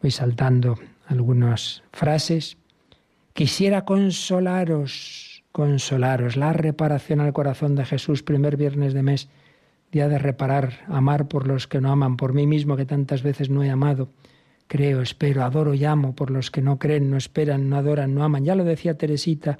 Voy 0.00 0.10
saltando 0.10 0.78
algunas 1.08 1.82
frases 1.92 2.56
Quisiera 3.32 3.84
consolaros, 3.84 5.29
consolaros. 5.52 6.36
La 6.36 6.52
reparación 6.52 7.20
al 7.20 7.32
corazón 7.32 7.74
de 7.74 7.84
Jesús, 7.84 8.22
primer 8.22 8.56
viernes 8.56 8.94
de 8.94 9.02
mes, 9.02 9.28
día 9.92 10.08
de 10.08 10.18
reparar, 10.18 10.80
amar 10.88 11.28
por 11.28 11.46
los 11.46 11.66
que 11.66 11.80
no 11.80 11.90
aman, 11.90 12.16
por 12.16 12.32
mí 12.32 12.46
mismo 12.46 12.76
que 12.76 12.86
tantas 12.86 13.22
veces 13.22 13.50
no 13.50 13.62
he 13.62 13.70
amado. 13.70 14.08
Creo, 14.68 15.02
espero, 15.02 15.42
adoro 15.42 15.74
y 15.74 15.84
amo 15.84 16.14
por 16.14 16.30
los 16.30 16.50
que 16.50 16.62
no 16.62 16.78
creen, 16.78 17.10
no 17.10 17.16
esperan, 17.16 17.68
no 17.68 17.76
adoran, 17.76 18.14
no 18.14 18.22
aman. 18.22 18.44
Ya 18.44 18.54
lo 18.54 18.64
decía 18.64 18.96
Teresita 18.96 19.58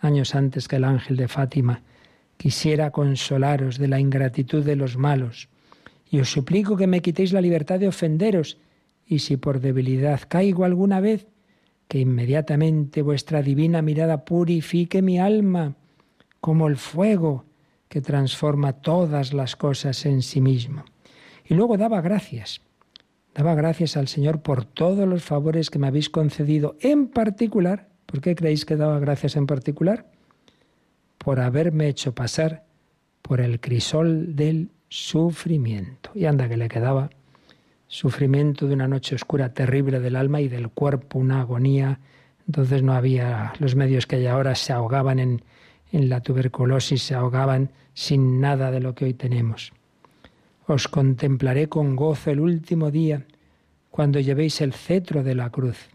años 0.00 0.34
antes 0.34 0.68
que 0.68 0.76
el 0.76 0.84
ángel 0.84 1.16
de 1.16 1.28
Fátima. 1.28 1.82
Quisiera 2.36 2.90
consolaros 2.90 3.78
de 3.78 3.88
la 3.88 4.00
ingratitud 4.00 4.62
de 4.62 4.76
los 4.76 4.96
malos. 4.98 5.48
Y 6.10 6.20
os 6.20 6.30
suplico 6.30 6.76
que 6.76 6.86
me 6.86 7.00
quitéis 7.00 7.32
la 7.32 7.40
libertad 7.40 7.80
de 7.80 7.88
ofenderos. 7.88 8.58
Y 9.06 9.20
si 9.20 9.36
por 9.36 9.60
debilidad 9.60 10.20
caigo 10.28 10.64
alguna 10.64 11.00
vez, 11.00 11.26
que 11.88 11.98
inmediatamente 11.98 13.02
vuestra 13.02 13.42
divina 13.42 13.82
mirada 13.82 14.24
purifique 14.24 15.02
mi 15.02 15.18
alma 15.18 15.76
como 16.40 16.68
el 16.68 16.76
fuego 16.76 17.44
que 17.88 18.00
transforma 18.00 18.72
todas 18.72 19.32
las 19.32 19.56
cosas 19.56 20.04
en 20.06 20.22
sí 20.22 20.40
mismo. 20.40 20.84
Y 21.44 21.54
luego 21.54 21.76
daba 21.76 22.00
gracias, 22.00 22.60
daba 23.34 23.54
gracias 23.54 23.96
al 23.96 24.08
Señor 24.08 24.42
por 24.42 24.64
todos 24.64 25.08
los 25.08 25.22
favores 25.22 25.70
que 25.70 25.78
me 25.78 25.86
habéis 25.86 26.10
concedido, 26.10 26.76
en 26.80 27.08
particular 27.08 27.94
¿Por 28.14 28.20
qué 28.20 28.36
creéis 28.36 28.64
que 28.64 28.76
daba 28.76 29.00
gracias 29.00 29.34
en 29.34 29.48
particular? 29.48 30.06
Por 31.18 31.40
haberme 31.40 31.88
hecho 31.88 32.14
pasar 32.14 32.64
por 33.22 33.40
el 33.40 33.58
crisol 33.58 34.36
del 34.36 34.70
sufrimiento. 34.88 36.10
Y 36.14 36.26
anda 36.26 36.48
que 36.48 36.56
le 36.56 36.68
quedaba 36.68 37.10
sufrimiento 37.94 38.66
de 38.66 38.74
una 38.74 38.88
noche 38.88 39.14
oscura 39.14 39.54
terrible 39.54 40.00
del 40.00 40.16
alma 40.16 40.40
y 40.40 40.48
del 40.48 40.68
cuerpo, 40.68 41.20
una 41.20 41.42
agonía. 41.42 42.00
Entonces 42.44 42.82
no 42.82 42.92
había 42.92 43.52
los 43.60 43.76
medios 43.76 44.08
que 44.08 44.16
hay 44.16 44.26
ahora, 44.26 44.56
se 44.56 44.72
ahogaban 44.72 45.20
en, 45.20 45.42
en 45.92 46.08
la 46.08 46.20
tuberculosis, 46.20 47.04
se 47.04 47.14
ahogaban 47.14 47.70
sin 47.92 48.40
nada 48.40 48.72
de 48.72 48.80
lo 48.80 48.96
que 48.96 49.04
hoy 49.04 49.14
tenemos. 49.14 49.72
Os 50.66 50.88
contemplaré 50.88 51.68
con 51.68 51.94
gozo 51.94 52.32
el 52.32 52.40
último 52.40 52.90
día, 52.90 53.26
cuando 53.92 54.18
llevéis 54.18 54.60
el 54.60 54.72
cetro 54.72 55.22
de 55.22 55.36
la 55.36 55.50
cruz. 55.50 55.88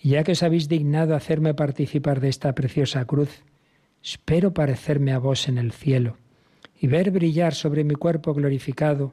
Y 0.00 0.10
ya 0.10 0.22
que 0.22 0.32
os 0.32 0.44
habéis 0.44 0.68
dignado 0.68 1.16
hacerme 1.16 1.54
participar 1.54 2.20
de 2.20 2.28
esta 2.28 2.54
preciosa 2.54 3.04
cruz, 3.04 3.42
espero 4.00 4.54
parecerme 4.54 5.12
a 5.12 5.18
vos 5.18 5.48
en 5.48 5.58
el 5.58 5.72
cielo 5.72 6.18
y 6.80 6.86
ver 6.86 7.10
brillar 7.10 7.52
sobre 7.52 7.82
mi 7.82 7.96
cuerpo 7.96 8.32
glorificado 8.32 9.12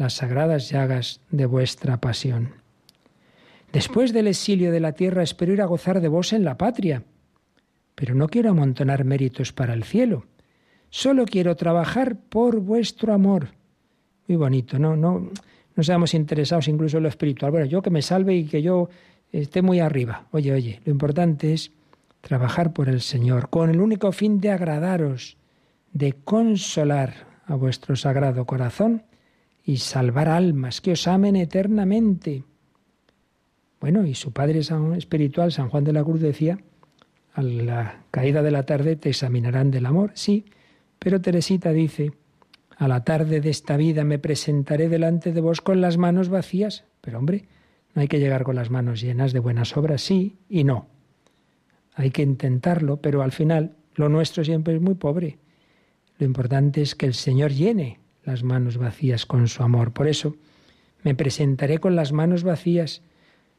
las 0.00 0.14
sagradas 0.14 0.70
llagas 0.70 1.20
de 1.30 1.44
vuestra 1.44 2.00
pasión. 2.00 2.54
Después 3.70 4.14
del 4.14 4.28
exilio 4.28 4.72
de 4.72 4.80
la 4.80 4.92
tierra 4.92 5.22
espero 5.22 5.52
ir 5.52 5.60
a 5.60 5.66
gozar 5.66 6.00
de 6.00 6.08
vos 6.08 6.32
en 6.32 6.42
la 6.42 6.56
patria, 6.56 7.02
pero 7.94 8.14
no 8.14 8.26
quiero 8.26 8.48
amontonar 8.48 9.04
méritos 9.04 9.52
para 9.52 9.74
el 9.74 9.84
cielo. 9.84 10.24
Solo 10.88 11.26
quiero 11.26 11.54
trabajar 11.54 12.16
por 12.16 12.60
vuestro 12.60 13.12
amor. 13.12 13.48
Muy 14.26 14.38
bonito, 14.38 14.78
¿no? 14.78 14.96
No, 14.96 15.30
no 15.76 15.82
seamos 15.82 16.14
interesados 16.14 16.66
incluso 16.68 16.96
en 16.96 17.02
lo 17.02 17.10
espiritual. 17.10 17.50
Bueno, 17.50 17.66
yo 17.66 17.82
que 17.82 17.90
me 17.90 18.00
salve 18.00 18.34
y 18.34 18.46
que 18.46 18.62
yo 18.62 18.88
esté 19.30 19.60
muy 19.60 19.80
arriba. 19.80 20.28
Oye, 20.30 20.50
oye, 20.54 20.80
lo 20.86 20.92
importante 20.92 21.52
es 21.52 21.72
trabajar 22.22 22.72
por 22.72 22.88
el 22.88 23.02
Señor, 23.02 23.50
con 23.50 23.68
el 23.68 23.82
único 23.82 24.12
fin 24.12 24.40
de 24.40 24.50
agradaros, 24.50 25.36
de 25.92 26.14
consolar 26.14 27.42
a 27.44 27.54
vuestro 27.54 27.96
sagrado 27.96 28.46
corazón 28.46 29.02
y 29.64 29.78
salvar 29.78 30.28
almas 30.28 30.80
que 30.80 30.92
os 30.92 31.06
amen 31.06 31.36
eternamente. 31.36 32.44
Bueno, 33.80 34.04
y 34.04 34.14
su 34.14 34.32
padre 34.32 34.60
espiritual, 34.96 35.52
San 35.52 35.68
Juan 35.68 35.84
de 35.84 35.92
la 35.92 36.04
Cruz, 36.04 36.20
decía, 36.20 36.58
a 37.32 37.42
la 37.42 38.02
caída 38.10 38.42
de 38.42 38.50
la 38.50 38.66
tarde 38.66 38.96
te 38.96 39.10
examinarán 39.10 39.70
del 39.70 39.86
amor, 39.86 40.12
sí, 40.14 40.44
pero 40.98 41.20
Teresita 41.20 41.72
dice, 41.72 42.12
a 42.76 42.88
la 42.88 43.04
tarde 43.04 43.40
de 43.40 43.50
esta 43.50 43.76
vida 43.76 44.04
me 44.04 44.18
presentaré 44.18 44.88
delante 44.88 45.32
de 45.32 45.40
vos 45.40 45.60
con 45.60 45.80
las 45.80 45.96
manos 45.96 46.28
vacías, 46.28 46.84
pero 47.00 47.18
hombre, 47.18 47.46
no 47.94 48.02
hay 48.02 48.08
que 48.08 48.18
llegar 48.18 48.44
con 48.44 48.56
las 48.56 48.70
manos 48.70 49.00
llenas 49.00 49.32
de 49.32 49.40
buenas 49.40 49.76
obras, 49.76 50.02
sí 50.02 50.38
y 50.48 50.64
no. 50.64 50.86
Hay 51.94 52.10
que 52.10 52.22
intentarlo, 52.22 52.98
pero 52.98 53.22
al 53.22 53.32
final 53.32 53.76
lo 53.94 54.08
nuestro 54.08 54.44
siempre 54.44 54.74
es 54.74 54.80
muy 54.80 54.94
pobre. 54.94 55.38
Lo 56.18 56.26
importante 56.26 56.82
es 56.82 56.94
que 56.94 57.06
el 57.06 57.14
Señor 57.14 57.52
llene 57.52 57.98
las 58.24 58.42
manos 58.42 58.76
vacías 58.76 59.26
con 59.26 59.48
su 59.48 59.62
amor. 59.62 59.92
Por 59.92 60.08
eso 60.08 60.36
me 61.02 61.14
presentaré 61.14 61.78
con 61.78 61.96
las 61.96 62.12
manos 62.12 62.42
vacías, 62.42 63.02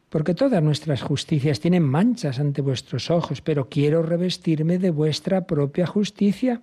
porque 0.10 0.34
todas 0.34 0.62
nuestras 0.62 1.02
justicias 1.02 1.60
tienen 1.60 1.84
manchas 1.84 2.40
ante 2.40 2.62
vuestros 2.62 3.10
ojos, 3.10 3.42
pero 3.42 3.70
quiero 3.70 4.04
revestirme 4.04 4.78
de 4.78 4.92
vuestra 4.92 5.46
propia 5.48 5.88
justicia. 5.88 6.62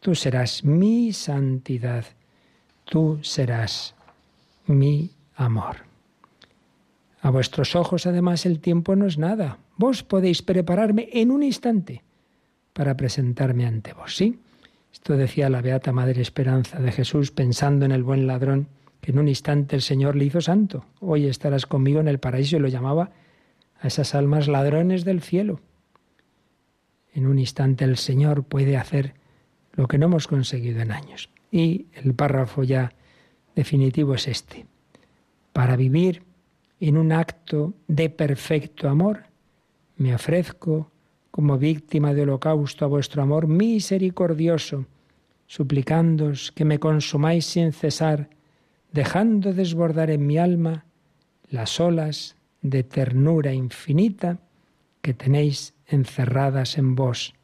Tú 0.00 0.14
serás 0.14 0.64
mi 0.64 1.12
santidad, 1.12 2.04
tú 2.84 3.18
serás 3.22 3.94
mi 4.66 5.10
amor. 5.36 5.76
A 7.20 7.30
vuestros 7.30 7.76
ojos, 7.76 8.06
además, 8.06 8.46
el 8.46 8.58
tiempo 8.58 8.96
no 8.96 9.06
es 9.06 9.16
nada. 9.16 9.58
Vos 9.76 10.02
podéis 10.02 10.42
prepararme 10.42 11.08
en 11.12 11.30
un 11.30 11.42
instante 11.42 12.02
para 12.72 12.96
presentarme 12.96 13.64
ante 13.64 13.92
vos, 13.92 14.16
¿sí? 14.16 14.40
Esto 14.92 15.16
decía 15.16 15.48
la 15.48 15.62
Beata 15.62 15.90
Madre 15.90 16.20
Esperanza 16.20 16.78
de 16.78 16.92
Jesús 16.92 17.30
pensando 17.30 17.86
en 17.86 17.92
el 17.92 18.02
buen 18.02 18.26
ladrón 18.26 18.68
que 19.00 19.10
en 19.10 19.18
un 19.18 19.26
instante 19.26 19.74
el 19.74 19.82
Señor 19.82 20.14
le 20.14 20.26
hizo 20.26 20.40
santo. 20.40 20.84
Hoy 21.00 21.26
estarás 21.26 21.66
conmigo 21.66 21.98
en 21.98 22.08
el 22.08 22.20
paraíso 22.20 22.56
y 22.56 22.60
lo 22.60 22.68
llamaba 22.68 23.10
a 23.80 23.86
esas 23.88 24.14
almas 24.14 24.46
ladrones 24.48 25.04
del 25.04 25.22
cielo. 25.22 25.60
En 27.14 27.26
un 27.26 27.38
instante 27.38 27.84
el 27.84 27.96
Señor 27.96 28.44
puede 28.44 28.76
hacer 28.76 29.14
lo 29.72 29.88
que 29.88 29.98
no 29.98 30.06
hemos 30.06 30.28
conseguido 30.28 30.80
en 30.82 30.92
años. 30.92 31.30
Y 31.50 31.86
el 31.94 32.14
párrafo 32.14 32.62
ya 32.62 32.92
definitivo 33.56 34.14
es 34.14 34.28
este. 34.28 34.66
Para 35.52 35.74
vivir 35.74 36.22
en 36.80 36.96
un 36.96 37.12
acto 37.12 37.74
de 37.88 38.08
perfecto 38.08 38.88
amor, 38.88 39.24
me 39.96 40.14
ofrezco 40.14 40.91
como 41.32 41.58
víctima 41.58 42.14
de 42.14 42.22
holocausto 42.22 42.84
a 42.84 42.88
vuestro 42.88 43.22
amor 43.22 43.48
misericordioso, 43.48 44.86
suplicándoos 45.46 46.52
que 46.52 46.64
me 46.64 46.78
consumáis 46.78 47.46
sin 47.46 47.72
cesar, 47.72 48.28
dejando 48.92 49.52
desbordar 49.52 50.10
en 50.10 50.26
mi 50.26 50.36
alma 50.36 50.84
las 51.48 51.80
olas 51.80 52.36
de 52.60 52.84
ternura 52.84 53.54
infinita 53.54 54.38
que 55.00 55.14
tenéis 55.14 55.74
encerradas 55.86 56.76
en 56.76 56.94
vos, 56.94 57.34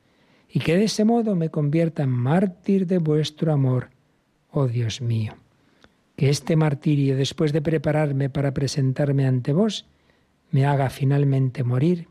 y 0.50 0.60
que 0.60 0.76
de 0.76 0.84
ese 0.84 1.04
modo 1.04 1.34
me 1.34 1.50
convierta 1.50 2.02
en 2.02 2.10
mártir 2.10 2.86
de 2.86 2.98
vuestro 2.98 3.52
amor, 3.52 3.90
oh 4.50 4.68
Dios 4.68 5.00
mío. 5.00 5.34
Que 6.14 6.28
este 6.28 6.56
martirio, 6.56 7.16
después 7.16 7.52
de 7.52 7.62
prepararme 7.62 8.28
para 8.28 8.52
presentarme 8.52 9.26
ante 9.26 9.52
vos, 9.52 9.86
me 10.50 10.66
haga 10.66 10.90
finalmente 10.90 11.64
morir 11.64 12.08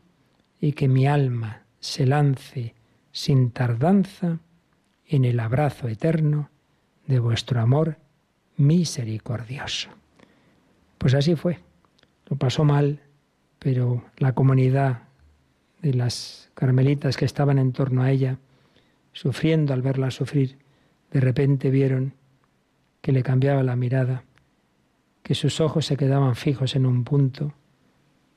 y 0.60 0.72
que 0.72 0.88
mi 0.88 1.06
alma, 1.06 1.66
se 1.80 2.06
lance 2.06 2.74
sin 3.12 3.50
tardanza 3.50 4.40
en 5.06 5.24
el 5.24 5.40
abrazo 5.40 5.88
eterno 5.88 6.50
de 7.06 7.18
vuestro 7.18 7.60
amor 7.60 7.96
misericordioso. 8.56 9.88
Pues 10.98 11.14
así 11.14 11.34
fue. 11.36 11.58
Lo 12.26 12.36
pasó 12.36 12.64
mal, 12.64 13.00
pero 13.58 14.04
la 14.18 14.34
comunidad 14.34 15.02
de 15.80 15.94
las 15.94 16.50
carmelitas 16.54 17.16
que 17.16 17.24
estaban 17.24 17.58
en 17.58 17.72
torno 17.72 18.02
a 18.02 18.10
ella, 18.10 18.38
sufriendo 19.12 19.72
al 19.72 19.82
verla 19.82 20.10
sufrir, 20.10 20.58
de 21.10 21.20
repente 21.20 21.70
vieron 21.70 22.14
que 23.00 23.12
le 23.12 23.22
cambiaba 23.22 23.62
la 23.62 23.76
mirada, 23.76 24.24
que 25.22 25.34
sus 25.34 25.60
ojos 25.60 25.86
se 25.86 25.96
quedaban 25.96 26.36
fijos 26.36 26.76
en 26.76 26.84
un 26.84 27.04
punto, 27.04 27.54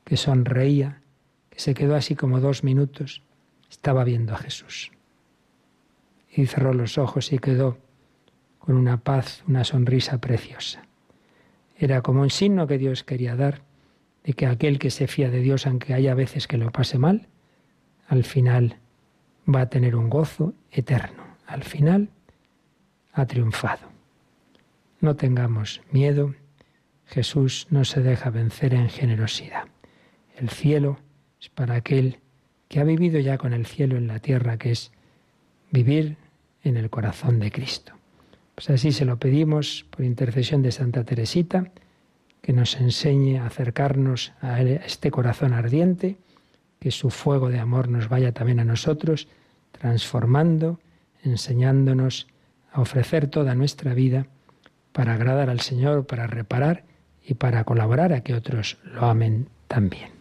que 0.05 0.17
sonreía, 0.17 1.01
que 1.49 1.59
se 1.59 1.73
quedó 1.73 1.95
así 1.95 2.15
como 2.15 2.39
dos 2.39 2.63
minutos 2.63 3.23
estaba 3.71 4.03
viendo 4.03 4.33
a 4.33 4.37
Jesús. 4.37 4.91
Y 6.29 6.45
cerró 6.45 6.73
los 6.73 6.97
ojos 6.97 7.33
y 7.33 7.39
quedó 7.39 7.77
con 8.59 8.75
una 8.75 8.97
paz, 8.97 9.43
una 9.47 9.63
sonrisa 9.63 10.19
preciosa. 10.19 10.83
Era 11.75 12.01
como 12.01 12.21
un 12.21 12.29
signo 12.29 12.67
que 12.67 12.77
Dios 12.77 13.03
quería 13.03 13.35
dar 13.35 13.63
de 14.23 14.33
que 14.33 14.45
aquel 14.45 14.77
que 14.77 14.91
se 14.91 15.07
fía 15.07 15.31
de 15.31 15.39
Dios, 15.39 15.65
aunque 15.65 15.95
haya 15.95 16.13
veces 16.13 16.47
que 16.47 16.57
lo 16.57 16.71
pase 16.71 16.99
mal, 16.99 17.27
al 18.07 18.23
final 18.23 18.77
va 19.47 19.61
a 19.61 19.69
tener 19.69 19.95
un 19.95 20.09
gozo 20.09 20.53
eterno. 20.69 21.23
Al 21.47 21.63
final 21.63 22.09
ha 23.13 23.25
triunfado. 23.25 23.87
No 24.99 25.15
tengamos 25.15 25.81
miedo. 25.91 26.35
Jesús 27.05 27.67
no 27.71 27.83
se 27.83 28.01
deja 28.01 28.29
vencer 28.29 28.73
en 28.73 28.89
generosidad. 28.89 29.65
El 30.37 30.49
cielo 30.49 30.99
es 31.41 31.49
para 31.49 31.75
aquel 31.75 32.19
que 32.71 32.79
ha 32.79 32.85
vivido 32.85 33.19
ya 33.19 33.37
con 33.37 33.51
el 33.51 33.65
cielo 33.65 33.97
en 33.97 34.07
la 34.07 34.19
tierra, 34.19 34.55
que 34.55 34.71
es 34.71 34.93
vivir 35.71 36.15
en 36.63 36.77
el 36.77 36.89
corazón 36.89 37.37
de 37.37 37.51
Cristo. 37.51 37.91
Pues 38.55 38.69
así 38.69 38.93
se 38.93 39.03
lo 39.03 39.19
pedimos 39.19 39.85
por 39.89 40.05
intercesión 40.05 40.61
de 40.61 40.71
Santa 40.71 41.03
Teresita, 41.03 41.69
que 42.41 42.53
nos 42.53 42.79
enseñe 42.79 43.39
a 43.39 43.47
acercarnos 43.47 44.31
a 44.39 44.61
este 44.61 45.11
corazón 45.11 45.51
ardiente, 45.51 46.15
que 46.79 46.91
su 46.91 47.09
fuego 47.09 47.49
de 47.49 47.59
amor 47.59 47.89
nos 47.89 48.07
vaya 48.07 48.31
también 48.31 48.61
a 48.61 48.63
nosotros, 48.63 49.27
transformando, 49.73 50.79
enseñándonos 51.25 52.27
a 52.71 52.79
ofrecer 52.79 53.27
toda 53.27 53.53
nuestra 53.53 53.93
vida 53.93 54.27
para 54.93 55.15
agradar 55.15 55.49
al 55.49 55.59
Señor, 55.59 56.07
para 56.07 56.25
reparar 56.25 56.85
y 57.21 57.33
para 57.33 57.65
colaborar 57.65 58.13
a 58.13 58.21
que 58.21 58.33
otros 58.33 58.77
lo 58.85 59.07
amen 59.07 59.49
también. 59.67 60.20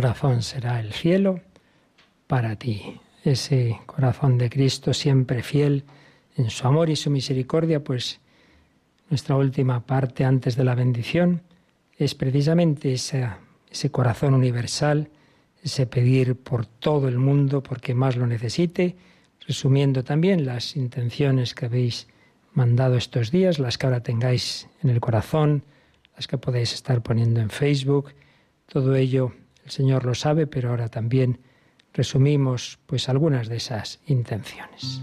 Corazón 0.00 0.42
será 0.42 0.78
el 0.78 0.92
cielo 0.92 1.40
para 2.28 2.54
ti. 2.54 3.00
Ese 3.24 3.80
corazón 3.84 4.38
de 4.38 4.48
Cristo 4.48 4.94
siempre 4.94 5.42
fiel 5.42 5.82
en 6.36 6.50
su 6.50 6.68
amor 6.68 6.88
y 6.88 6.94
su 6.94 7.10
misericordia, 7.10 7.82
pues 7.82 8.20
nuestra 9.10 9.34
última 9.34 9.84
parte 9.84 10.24
antes 10.24 10.54
de 10.54 10.62
la 10.62 10.76
bendición 10.76 11.42
es 11.96 12.14
precisamente 12.14 12.92
ese 12.92 13.90
corazón 13.90 14.34
universal, 14.34 15.10
ese 15.64 15.88
pedir 15.88 16.36
por 16.36 16.64
todo 16.64 17.08
el 17.08 17.18
mundo 17.18 17.60
porque 17.60 17.92
más 17.92 18.14
lo 18.14 18.28
necesite, 18.28 18.94
resumiendo 19.48 20.04
también 20.04 20.46
las 20.46 20.76
intenciones 20.76 21.56
que 21.56 21.66
habéis 21.66 22.06
mandado 22.52 22.96
estos 22.96 23.32
días, 23.32 23.58
las 23.58 23.78
que 23.78 23.86
ahora 23.86 24.04
tengáis 24.04 24.68
en 24.80 24.90
el 24.90 25.00
corazón, 25.00 25.64
las 26.14 26.28
que 26.28 26.38
podéis 26.38 26.72
estar 26.72 27.02
poniendo 27.02 27.40
en 27.40 27.50
Facebook, 27.50 28.14
todo 28.68 28.94
ello 28.94 29.32
el 29.68 29.72
Señor 29.72 30.06
lo 30.06 30.14
sabe, 30.14 30.46
pero 30.46 30.70
ahora 30.70 30.88
también 30.88 31.40
resumimos 31.92 32.78
pues 32.86 33.10
algunas 33.10 33.48
de 33.48 33.56
esas 33.56 34.00
intenciones. 34.06 35.02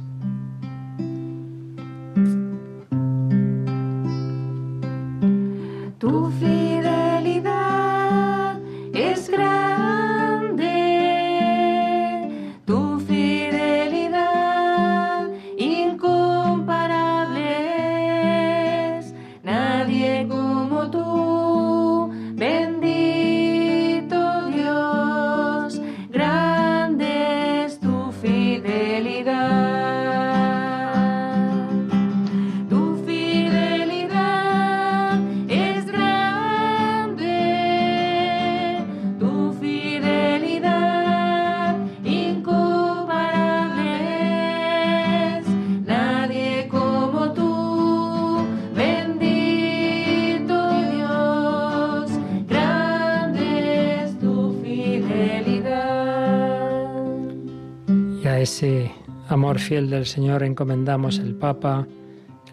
Fiel 59.66 59.90
del 59.90 60.06
Señor 60.06 60.44
encomendamos 60.44 61.18
el 61.18 61.34
Papa, 61.34 61.88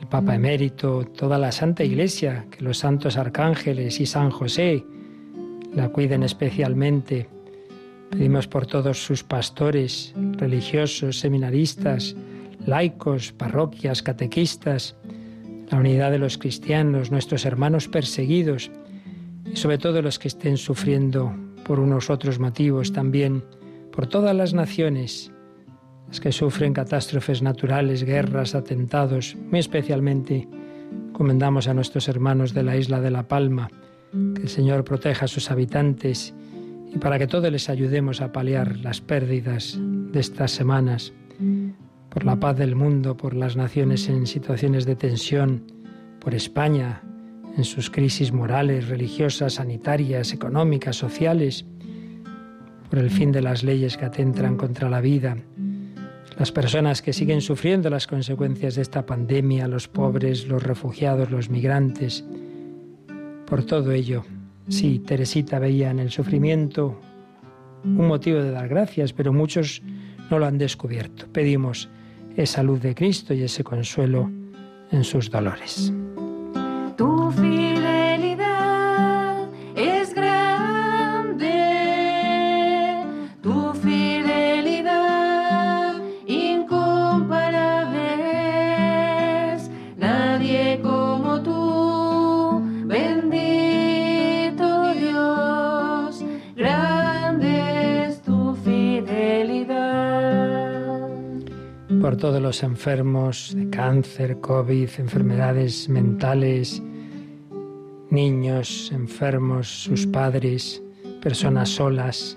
el 0.00 0.06
Papa 0.06 0.34
emérito, 0.34 1.04
toda 1.04 1.36
la 1.36 1.52
Santa 1.52 1.84
Iglesia, 1.84 2.46
que 2.50 2.64
los 2.64 2.78
santos 2.78 3.18
arcángeles 3.18 4.00
y 4.00 4.06
San 4.06 4.30
José 4.30 4.82
la 5.74 5.90
cuiden 5.90 6.22
especialmente. 6.22 7.28
Pedimos 8.10 8.48
por 8.48 8.64
todos 8.64 9.04
sus 9.04 9.22
pastores, 9.24 10.14
religiosos, 10.38 11.20
seminaristas, 11.20 12.16
laicos, 12.64 13.32
parroquias, 13.32 14.02
catequistas, 14.02 14.96
la 15.70 15.78
unidad 15.78 16.12
de 16.12 16.18
los 16.18 16.38
cristianos, 16.38 17.10
nuestros 17.10 17.44
hermanos 17.44 17.88
perseguidos 17.88 18.70
y 19.44 19.56
sobre 19.56 19.76
todo 19.76 20.00
los 20.00 20.18
que 20.18 20.28
estén 20.28 20.56
sufriendo 20.56 21.34
por 21.66 21.78
unos 21.78 22.08
otros 22.08 22.38
motivos 22.38 22.90
también, 22.90 23.44
por 23.90 24.06
todas 24.06 24.34
las 24.34 24.54
naciones, 24.54 25.30
que 26.20 26.32
sufren 26.32 26.72
catástrofes 26.72 27.42
naturales, 27.42 28.04
guerras, 28.04 28.54
atentados, 28.54 29.36
muy 29.50 29.60
especialmente 29.60 30.48
encomendamos 31.08 31.68
a 31.68 31.74
nuestros 31.74 32.08
hermanos 32.08 32.54
de 32.54 32.62
la 32.62 32.76
isla 32.76 33.00
de 33.00 33.10
La 33.10 33.28
Palma, 33.28 33.70
que 34.34 34.42
el 34.42 34.48
Señor 34.48 34.84
proteja 34.84 35.26
a 35.26 35.28
sus 35.28 35.50
habitantes 35.50 36.34
y 36.92 36.98
para 36.98 37.18
que 37.18 37.26
todos 37.26 37.50
les 37.50 37.68
ayudemos 37.68 38.20
a 38.20 38.32
paliar 38.32 38.78
las 38.78 39.00
pérdidas 39.00 39.78
de 39.78 40.20
estas 40.20 40.50
semanas, 40.50 41.12
por 42.10 42.24
la 42.24 42.36
paz 42.36 42.58
del 42.58 42.76
mundo, 42.76 43.16
por 43.16 43.34
las 43.34 43.56
naciones 43.56 44.08
en 44.08 44.26
situaciones 44.26 44.84
de 44.84 44.96
tensión, 44.96 45.64
por 46.20 46.34
España 46.34 47.02
en 47.56 47.64
sus 47.64 47.90
crisis 47.90 48.32
morales, 48.32 48.88
religiosas, 48.88 49.54
sanitarias, 49.54 50.32
económicas, 50.32 50.96
sociales, 50.96 51.64
por 52.90 52.98
el 52.98 53.10
fin 53.10 53.32
de 53.32 53.42
las 53.42 53.62
leyes 53.62 53.96
que 53.96 54.04
atentan 54.04 54.56
contra 54.56 54.90
la 54.90 55.00
vida, 55.00 55.36
las 56.38 56.52
personas 56.52 57.02
que 57.02 57.12
siguen 57.12 57.40
sufriendo 57.40 57.90
las 57.90 58.06
consecuencias 58.06 58.76
de 58.76 58.82
esta 58.82 59.04
pandemia, 59.06 59.68
los 59.68 59.88
pobres, 59.88 60.46
los 60.46 60.62
refugiados, 60.62 61.30
los 61.30 61.50
migrantes. 61.50 62.24
Por 63.46 63.64
todo 63.64 63.92
ello, 63.92 64.24
sí, 64.68 64.98
Teresita 64.98 65.58
veía 65.58 65.90
en 65.90 65.98
el 65.98 66.10
sufrimiento 66.10 66.98
un 67.84 68.06
motivo 68.06 68.38
de 68.38 68.50
dar 68.50 68.68
gracias, 68.68 69.12
pero 69.12 69.32
muchos 69.32 69.82
no 70.30 70.38
lo 70.38 70.46
han 70.46 70.58
descubierto. 70.58 71.26
Pedimos 71.32 71.88
esa 72.36 72.62
luz 72.62 72.80
de 72.80 72.94
Cristo 72.94 73.34
y 73.34 73.42
ese 73.42 73.64
consuelo 73.64 74.30
en 74.90 75.04
sus 75.04 75.30
dolores. 75.30 75.92
Por 102.12 102.20
todos 102.20 102.42
los 102.42 102.62
enfermos 102.62 103.54
de 103.56 103.70
cáncer, 103.70 104.38
COVID, 104.38 104.86
enfermedades 104.98 105.88
mentales, 105.88 106.82
niños 108.10 108.92
enfermos, 108.92 109.84
sus 109.84 110.06
padres, 110.06 110.82
personas 111.22 111.70
solas, 111.70 112.36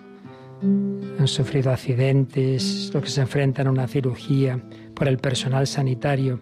han 0.62 1.28
sufrido 1.28 1.72
accidentes, 1.72 2.90
los 2.94 3.04
que 3.04 3.10
se 3.10 3.20
enfrentan 3.20 3.68
a 3.68 3.72
una 3.72 3.86
cirugía, 3.86 4.64
por 4.94 5.10
el 5.10 5.18
personal 5.18 5.68
sanitario, 5.68 6.40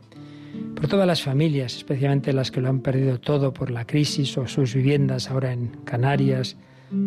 por 0.76 0.88
todas 0.88 1.08
las 1.08 1.24
familias, 1.24 1.76
especialmente 1.78 2.34
las 2.34 2.52
que 2.52 2.62
lo 2.62 2.70
han 2.70 2.82
perdido 2.82 3.20
todo 3.20 3.52
por 3.52 3.72
la 3.72 3.88
crisis 3.88 4.38
o 4.38 4.46
sus 4.46 4.76
viviendas 4.76 5.32
ahora 5.32 5.54
en 5.54 5.70
Canarias, 5.86 6.56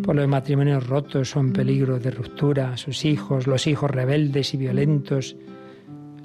por 0.03 0.17
los 0.17 0.27
matrimonios 0.27 0.89
rotos 0.89 1.37
o 1.37 1.39
en 1.39 1.53
peligro 1.53 2.01
de 2.01 2.11
ruptura, 2.11 2.77
sus 2.77 3.05
hijos, 3.05 3.47
los 3.47 3.69
hijos 3.69 3.93
rebeldes 3.93 4.55
y 4.55 4.57
violentos, 4.57 5.37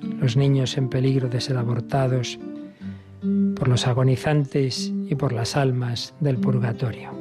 los 0.02 0.38
niños 0.38 0.78
en 0.78 0.90
peligro 0.90 1.30
de 1.30 1.42
ser 1.42 1.58
abortados, 1.58 2.40
por 3.56 3.68
los 3.68 3.88
agonizantes 3.88 4.92
y 5.08 5.16
por 5.16 5.34
las 5.34 5.56
almas 5.56 6.14
del 6.20 6.38
purgatorio. 6.38 7.12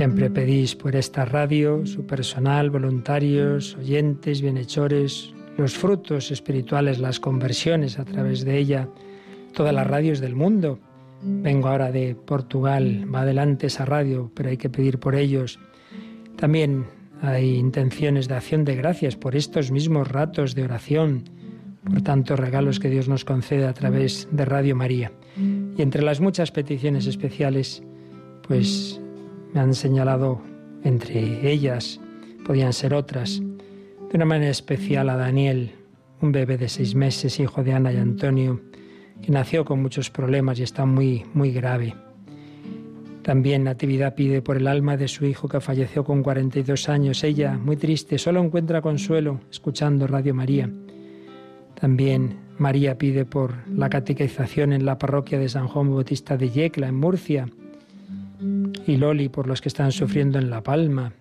Siempre 0.00 0.30
pedís 0.30 0.74
por 0.76 0.96
esta 0.96 1.26
radio, 1.26 1.84
su 1.84 2.06
personal, 2.06 2.70
voluntarios, 2.70 3.76
oyentes, 3.76 4.40
bienhechores, 4.40 5.34
los 5.58 5.76
frutos 5.76 6.30
espirituales, 6.30 6.98
las 6.98 7.20
conversiones 7.20 7.98
a 7.98 8.06
través 8.06 8.46
de 8.46 8.56
ella, 8.56 8.88
todas 9.52 9.74
las 9.74 9.86
radios 9.86 10.20
del 10.20 10.34
mundo. 10.34 10.78
Vengo 11.22 11.68
ahora 11.68 11.92
de 11.92 12.14
Portugal, 12.14 13.06
va 13.14 13.20
adelante 13.20 13.66
esa 13.66 13.84
radio, 13.84 14.32
pero 14.34 14.48
hay 14.48 14.56
que 14.56 14.70
pedir 14.70 14.98
por 14.98 15.16
ellos. 15.16 15.58
También 16.38 16.86
hay 17.20 17.56
intenciones 17.56 18.26
de 18.26 18.36
acción 18.36 18.64
de 18.64 18.76
gracias 18.76 19.16
por 19.16 19.36
estos 19.36 19.70
mismos 19.70 20.08
ratos 20.08 20.54
de 20.54 20.64
oración, 20.64 21.24
por 21.84 22.00
tantos 22.00 22.40
regalos 22.40 22.80
que 22.80 22.88
Dios 22.88 23.06
nos 23.06 23.26
concede 23.26 23.66
a 23.66 23.74
través 23.74 24.28
de 24.32 24.46
Radio 24.46 24.74
María. 24.74 25.12
Y 25.36 25.82
entre 25.82 26.00
las 26.00 26.22
muchas 26.22 26.52
peticiones 26.52 27.06
especiales, 27.06 27.82
pues 28.48 28.98
me 29.52 29.60
han 29.60 29.74
señalado 29.74 30.40
entre 30.84 31.50
ellas 31.50 32.00
podían 32.44 32.72
ser 32.72 32.94
otras, 32.94 33.40
de 33.40 34.16
una 34.16 34.24
manera 34.24 34.50
especial 34.50 35.08
a 35.08 35.16
Daniel, 35.16 35.72
un 36.20 36.32
bebé 36.32 36.56
de 36.56 36.68
seis 36.68 36.94
meses, 36.94 37.38
hijo 37.38 37.62
de 37.62 37.72
Ana 37.72 37.92
y 37.92 37.96
Antonio, 37.96 38.60
que 39.22 39.30
nació 39.30 39.64
con 39.64 39.80
muchos 39.80 40.10
problemas 40.10 40.58
y 40.58 40.62
está 40.62 40.86
muy, 40.86 41.24
muy 41.34 41.52
grave. 41.52 41.94
También 43.22 43.64
Natividad 43.64 44.14
pide 44.14 44.40
por 44.40 44.56
el 44.56 44.66
alma 44.66 44.96
de 44.96 45.06
su 45.06 45.26
hijo 45.26 45.46
que 45.46 45.60
falleció 45.60 46.04
con 46.04 46.22
42 46.22 46.88
años. 46.88 47.22
Ella, 47.22 47.58
muy 47.58 47.76
triste, 47.76 48.18
solo 48.18 48.42
encuentra 48.42 48.80
consuelo 48.80 49.40
escuchando 49.50 50.06
Radio 50.06 50.34
María. 50.34 50.70
También 51.78 52.38
María 52.58 52.98
pide 52.98 53.26
por 53.26 53.54
la 53.68 53.90
catequización 53.90 54.72
en 54.72 54.86
la 54.86 54.98
parroquia 54.98 55.38
de 55.38 55.48
San 55.48 55.68
Juan 55.68 55.90
Bautista 55.90 56.36
de 56.36 56.50
Yecla, 56.50 56.88
en 56.88 56.96
Murcia. 56.96 57.46
Y 58.86 58.96
Loli 58.96 59.28
por 59.28 59.46
los 59.46 59.60
que 59.60 59.68
están 59.68 59.92
sufriendo 59.92 60.38
en 60.38 60.50
La 60.50 60.62
Palma. 60.62 61.12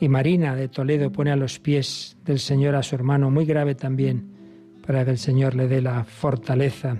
Y 0.00 0.08
Marina 0.08 0.54
de 0.54 0.68
Toledo 0.68 1.10
pone 1.10 1.30
a 1.30 1.36
los 1.36 1.58
pies 1.58 2.16
del 2.24 2.38
Señor 2.38 2.74
a 2.74 2.82
su 2.82 2.94
hermano, 2.94 3.30
muy 3.30 3.46
grave 3.46 3.74
también, 3.74 4.30
para 4.86 5.04
que 5.04 5.12
el 5.12 5.18
Señor 5.18 5.54
le 5.54 5.68
dé 5.68 5.80
la 5.80 6.04
fortaleza 6.04 6.98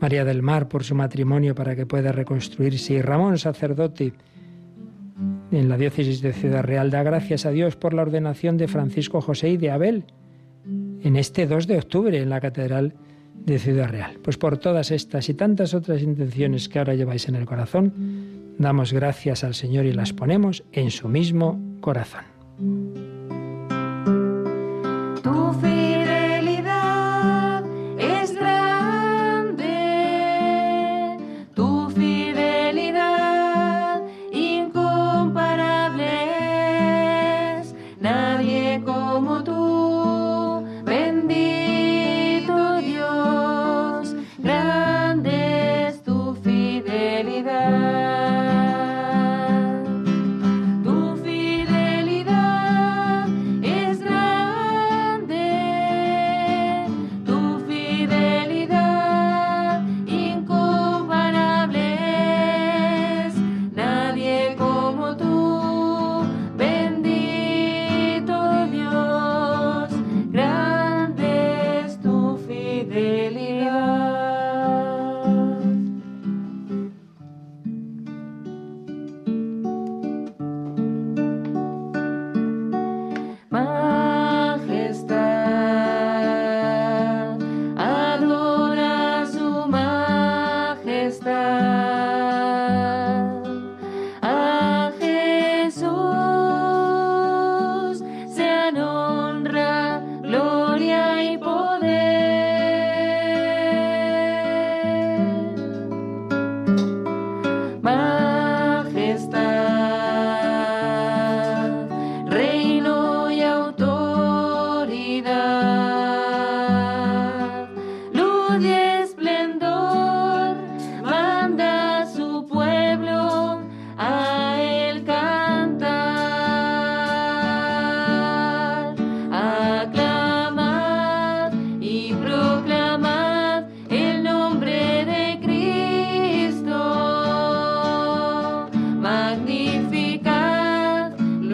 María 0.00 0.24
del 0.24 0.42
Mar 0.42 0.68
por 0.68 0.84
su 0.84 0.94
matrimonio 0.94 1.54
para 1.54 1.74
que 1.74 1.86
pueda 1.86 2.12
reconstruirse 2.12 2.94
y 2.94 3.02
Ramón 3.02 3.38
sacerdote 3.38 4.12
en 5.50 5.68
la 5.68 5.76
diócesis 5.76 6.22
de 6.22 6.32
Ciudad 6.32 6.62
Real 6.62 6.90
da 6.90 7.02
gracias 7.02 7.46
a 7.46 7.50
Dios 7.50 7.74
por 7.76 7.94
la 7.94 8.02
ordenación 8.02 8.56
de 8.56 8.68
Francisco 8.68 9.20
José 9.20 9.50
y 9.50 9.56
de 9.56 9.70
Abel 9.70 10.04
en 11.02 11.16
este 11.16 11.46
2 11.46 11.66
de 11.66 11.78
octubre 11.78 12.20
en 12.20 12.30
la 12.30 12.40
Catedral 12.40 12.94
de 13.34 13.58
Ciudad 13.58 13.88
Real. 13.88 14.18
Pues 14.22 14.36
por 14.36 14.58
todas 14.58 14.90
estas 14.90 15.28
y 15.28 15.34
tantas 15.34 15.74
otras 15.74 16.02
intenciones 16.02 16.68
que 16.68 16.78
ahora 16.78 16.94
lleváis 16.94 17.28
en 17.28 17.34
el 17.34 17.46
corazón, 17.46 17.92
damos 18.58 18.92
gracias 18.92 19.44
al 19.44 19.54
Señor 19.54 19.86
y 19.86 19.92
las 19.92 20.12
ponemos 20.12 20.64
en 20.72 20.90
su 20.90 21.08
mismo 21.08 21.60
corazón. 21.80 22.24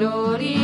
gloria. 0.04 0.63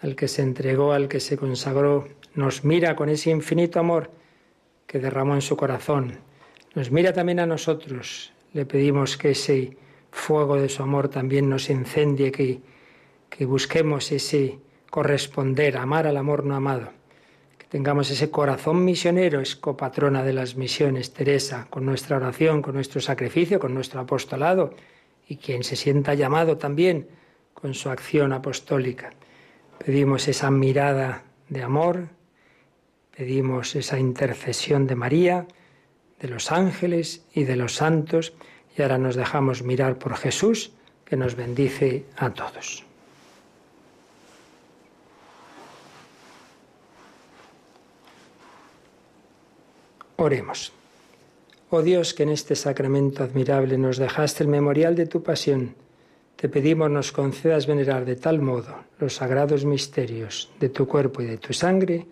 al 0.00 0.14
que 0.14 0.28
se 0.28 0.42
entregó, 0.42 0.92
al 0.92 1.08
que 1.08 1.20
se 1.20 1.36
consagró, 1.36 2.08
nos 2.34 2.64
mira 2.64 2.94
con 2.94 3.08
ese 3.08 3.30
infinito 3.30 3.80
amor 3.80 4.10
que 4.86 4.98
derramó 4.98 5.34
en 5.34 5.42
su 5.42 5.56
corazón. 5.56 6.18
Nos 6.74 6.90
mira 6.90 7.12
también 7.12 7.40
a 7.40 7.46
nosotros. 7.46 8.32
Le 8.52 8.64
pedimos 8.64 9.16
que 9.16 9.30
ese 9.30 9.76
fuego 10.10 10.56
de 10.56 10.68
su 10.68 10.82
amor 10.82 11.08
también 11.08 11.48
nos 11.48 11.68
incendie, 11.70 12.32
que, 12.32 12.60
que 13.28 13.44
busquemos 13.44 14.10
ese 14.12 14.58
corresponder, 14.90 15.76
amar 15.76 16.06
al 16.06 16.16
amor 16.16 16.44
no 16.44 16.54
amado, 16.54 16.90
que 17.58 17.66
tengamos 17.66 18.10
ese 18.10 18.30
corazón 18.30 18.84
misionero, 18.84 19.40
es 19.40 19.54
copatrona 19.56 20.22
de 20.22 20.32
las 20.32 20.56
misiones, 20.56 21.12
Teresa, 21.12 21.66
con 21.68 21.84
nuestra 21.84 22.16
oración, 22.16 22.62
con 22.62 22.74
nuestro 22.74 23.00
sacrificio, 23.00 23.60
con 23.60 23.74
nuestro 23.74 24.00
apostolado, 24.00 24.74
y 25.28 25.36
quien 25.36 25.62
se 25.62 25.76
sienta 25.76 26.14
llamado 26.14 26.56
también 26.56 27.08
con 27.52 27.74
su 27.74 27.90
acción 27.90 28.32
apostólica. 28.32 29.12
Pedimos 29.84 30.28
esa 30.28 30.50
mirada 30.50 31.22
de 31.48 31.62
amor, 31.62 32.08
pedimos 33.16 33.74
esa 33.74 33.98
intercesión 33.98 34.86
de 34.86 34.96
María, 34.96 35.46
de 36.20 36.28
los 36.28 36.52
ángeles 36.52 37.24
y 37.32 37.44
de 37.44 37.56
los 37.56 37.74
santos, 37.74 38.34
y 38.76 38.82
ahora 38.82 38.98
nos 38.98 39.16
dejamos 39.16 39.62
mirar 39.62 39.98
por 39.98 40.16
Jesús, 40.16 40.72
que 41.04 41.16
nos 41.16 41.36
bendice 41.36 42.04
a 42.16 42.30
todos. 42.30 42.84
Oremos. 50.16 50.72
Oh 51.70 51.82
Dios, 51.82 52.12
que 52.12 52.24
en 52.24 52.30
este 52.30 52.56
sacramento 52.56 53.22
admirable 53.22 53.78
nos 53.78 53.98
dejaste 53.98 54.42
el 54.42 54.48
memorial 54.48 54.96
de 54.96 55.06
tu 55.06 55.22
pasión, 55.22 55.76
te 56.38 56.48
pedimos 56.48 56.88
nos 56.88 57.10
concedas 57.10 57.66
venerar 57.66 58.04
de 58.04 58.14
tal 58.14 58.38
modo 58.38 58.86
los 59.00 59.16
sagrados 59.16 59.64
misterios 59.64 60.48
de 60.60 60.68
tu 60.68 60.86
cuerpo 60.86 61.20
y 61.20 61.26
de 61.26 61.38
tu 61.38 61.52
sangre, 61.52 62.06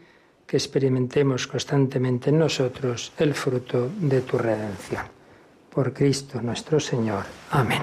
que 0.44 0.56
experimentemos 0.56 1.46
constantemente 1.46 2.30
en 2.30 2.40
nosotros 2.40 3.12
el 3.18 3.34
fruto 3.34 3.88
de 4.00 4.22
tu 4.22 4.36
redención. 4.36 5.06
Por 5.70 5.92
Cristo 5.92 6.42
nuestro 6.42 6.80
Señor. 6.80 7.24
Amén. 7.52 7.82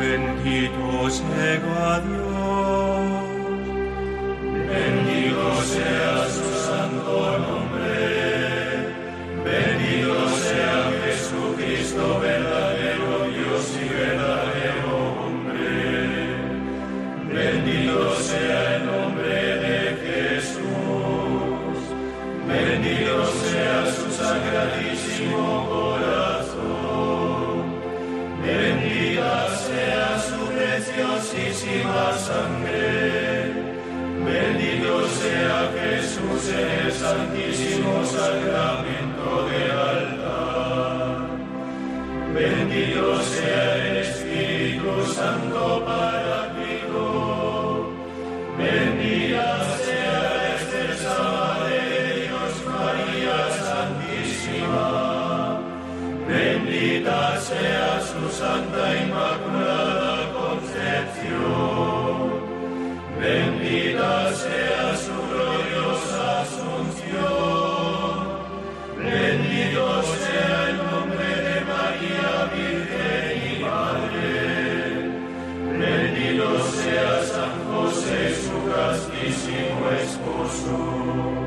Bendito 0.00 1.10
sea 1.10 2.00
Dios. 2.00 3.20
Bendito 4.70 5.62
sea 5.64 5.99
santísimo 37.10 38.04
sacramento 38.04 39.48
del 39.50 39.70
altar. 39.72 41.26
Bendito 42.32 43.20
sea 43.22 43.69
Jesus. 80.70 81.39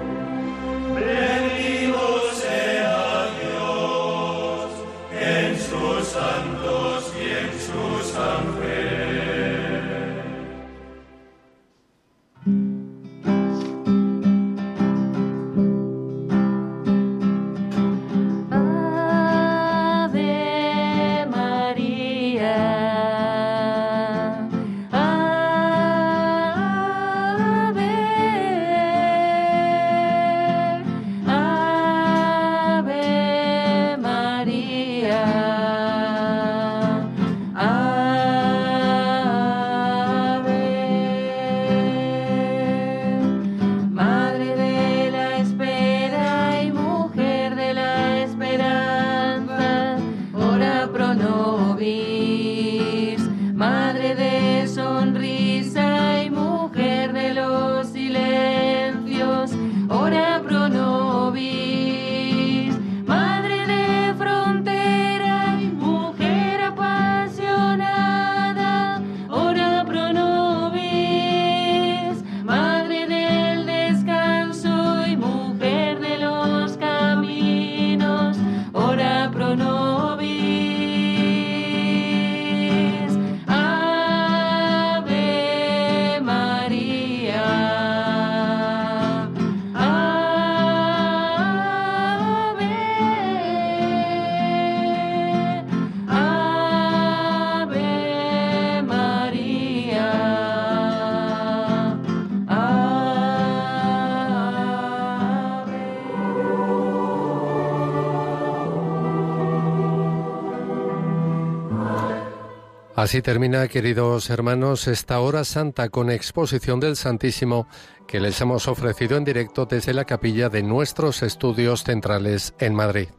Así 113.13 113.21
termina, 113.21 113.67
queridos 113.67 114.31
hermanos, 114.31 114.87
esta 114.87 115.19
hora 115.19 115.43
santa 115.43 115.89
con 115.89 116.09
exposición 116.09 116.79
del 116.79 116.95
Santísimo 116.95 117.67
que 118.07 118.19
les 118.19 118.41
hemos 118.41 118.67
ofrecido 118.67 119.17
en 119.17 119.23
directo 119.23 119.67
desde 119.67 119.93
la 119.93 120.05
capilla 120.05 120.49
de 120.49 120.63
nuestros 120.63 121.21
estudios 121.21 121.83
centrales 121.83 122.55
en 122.57 122.73
Madrid. 122.73 123.09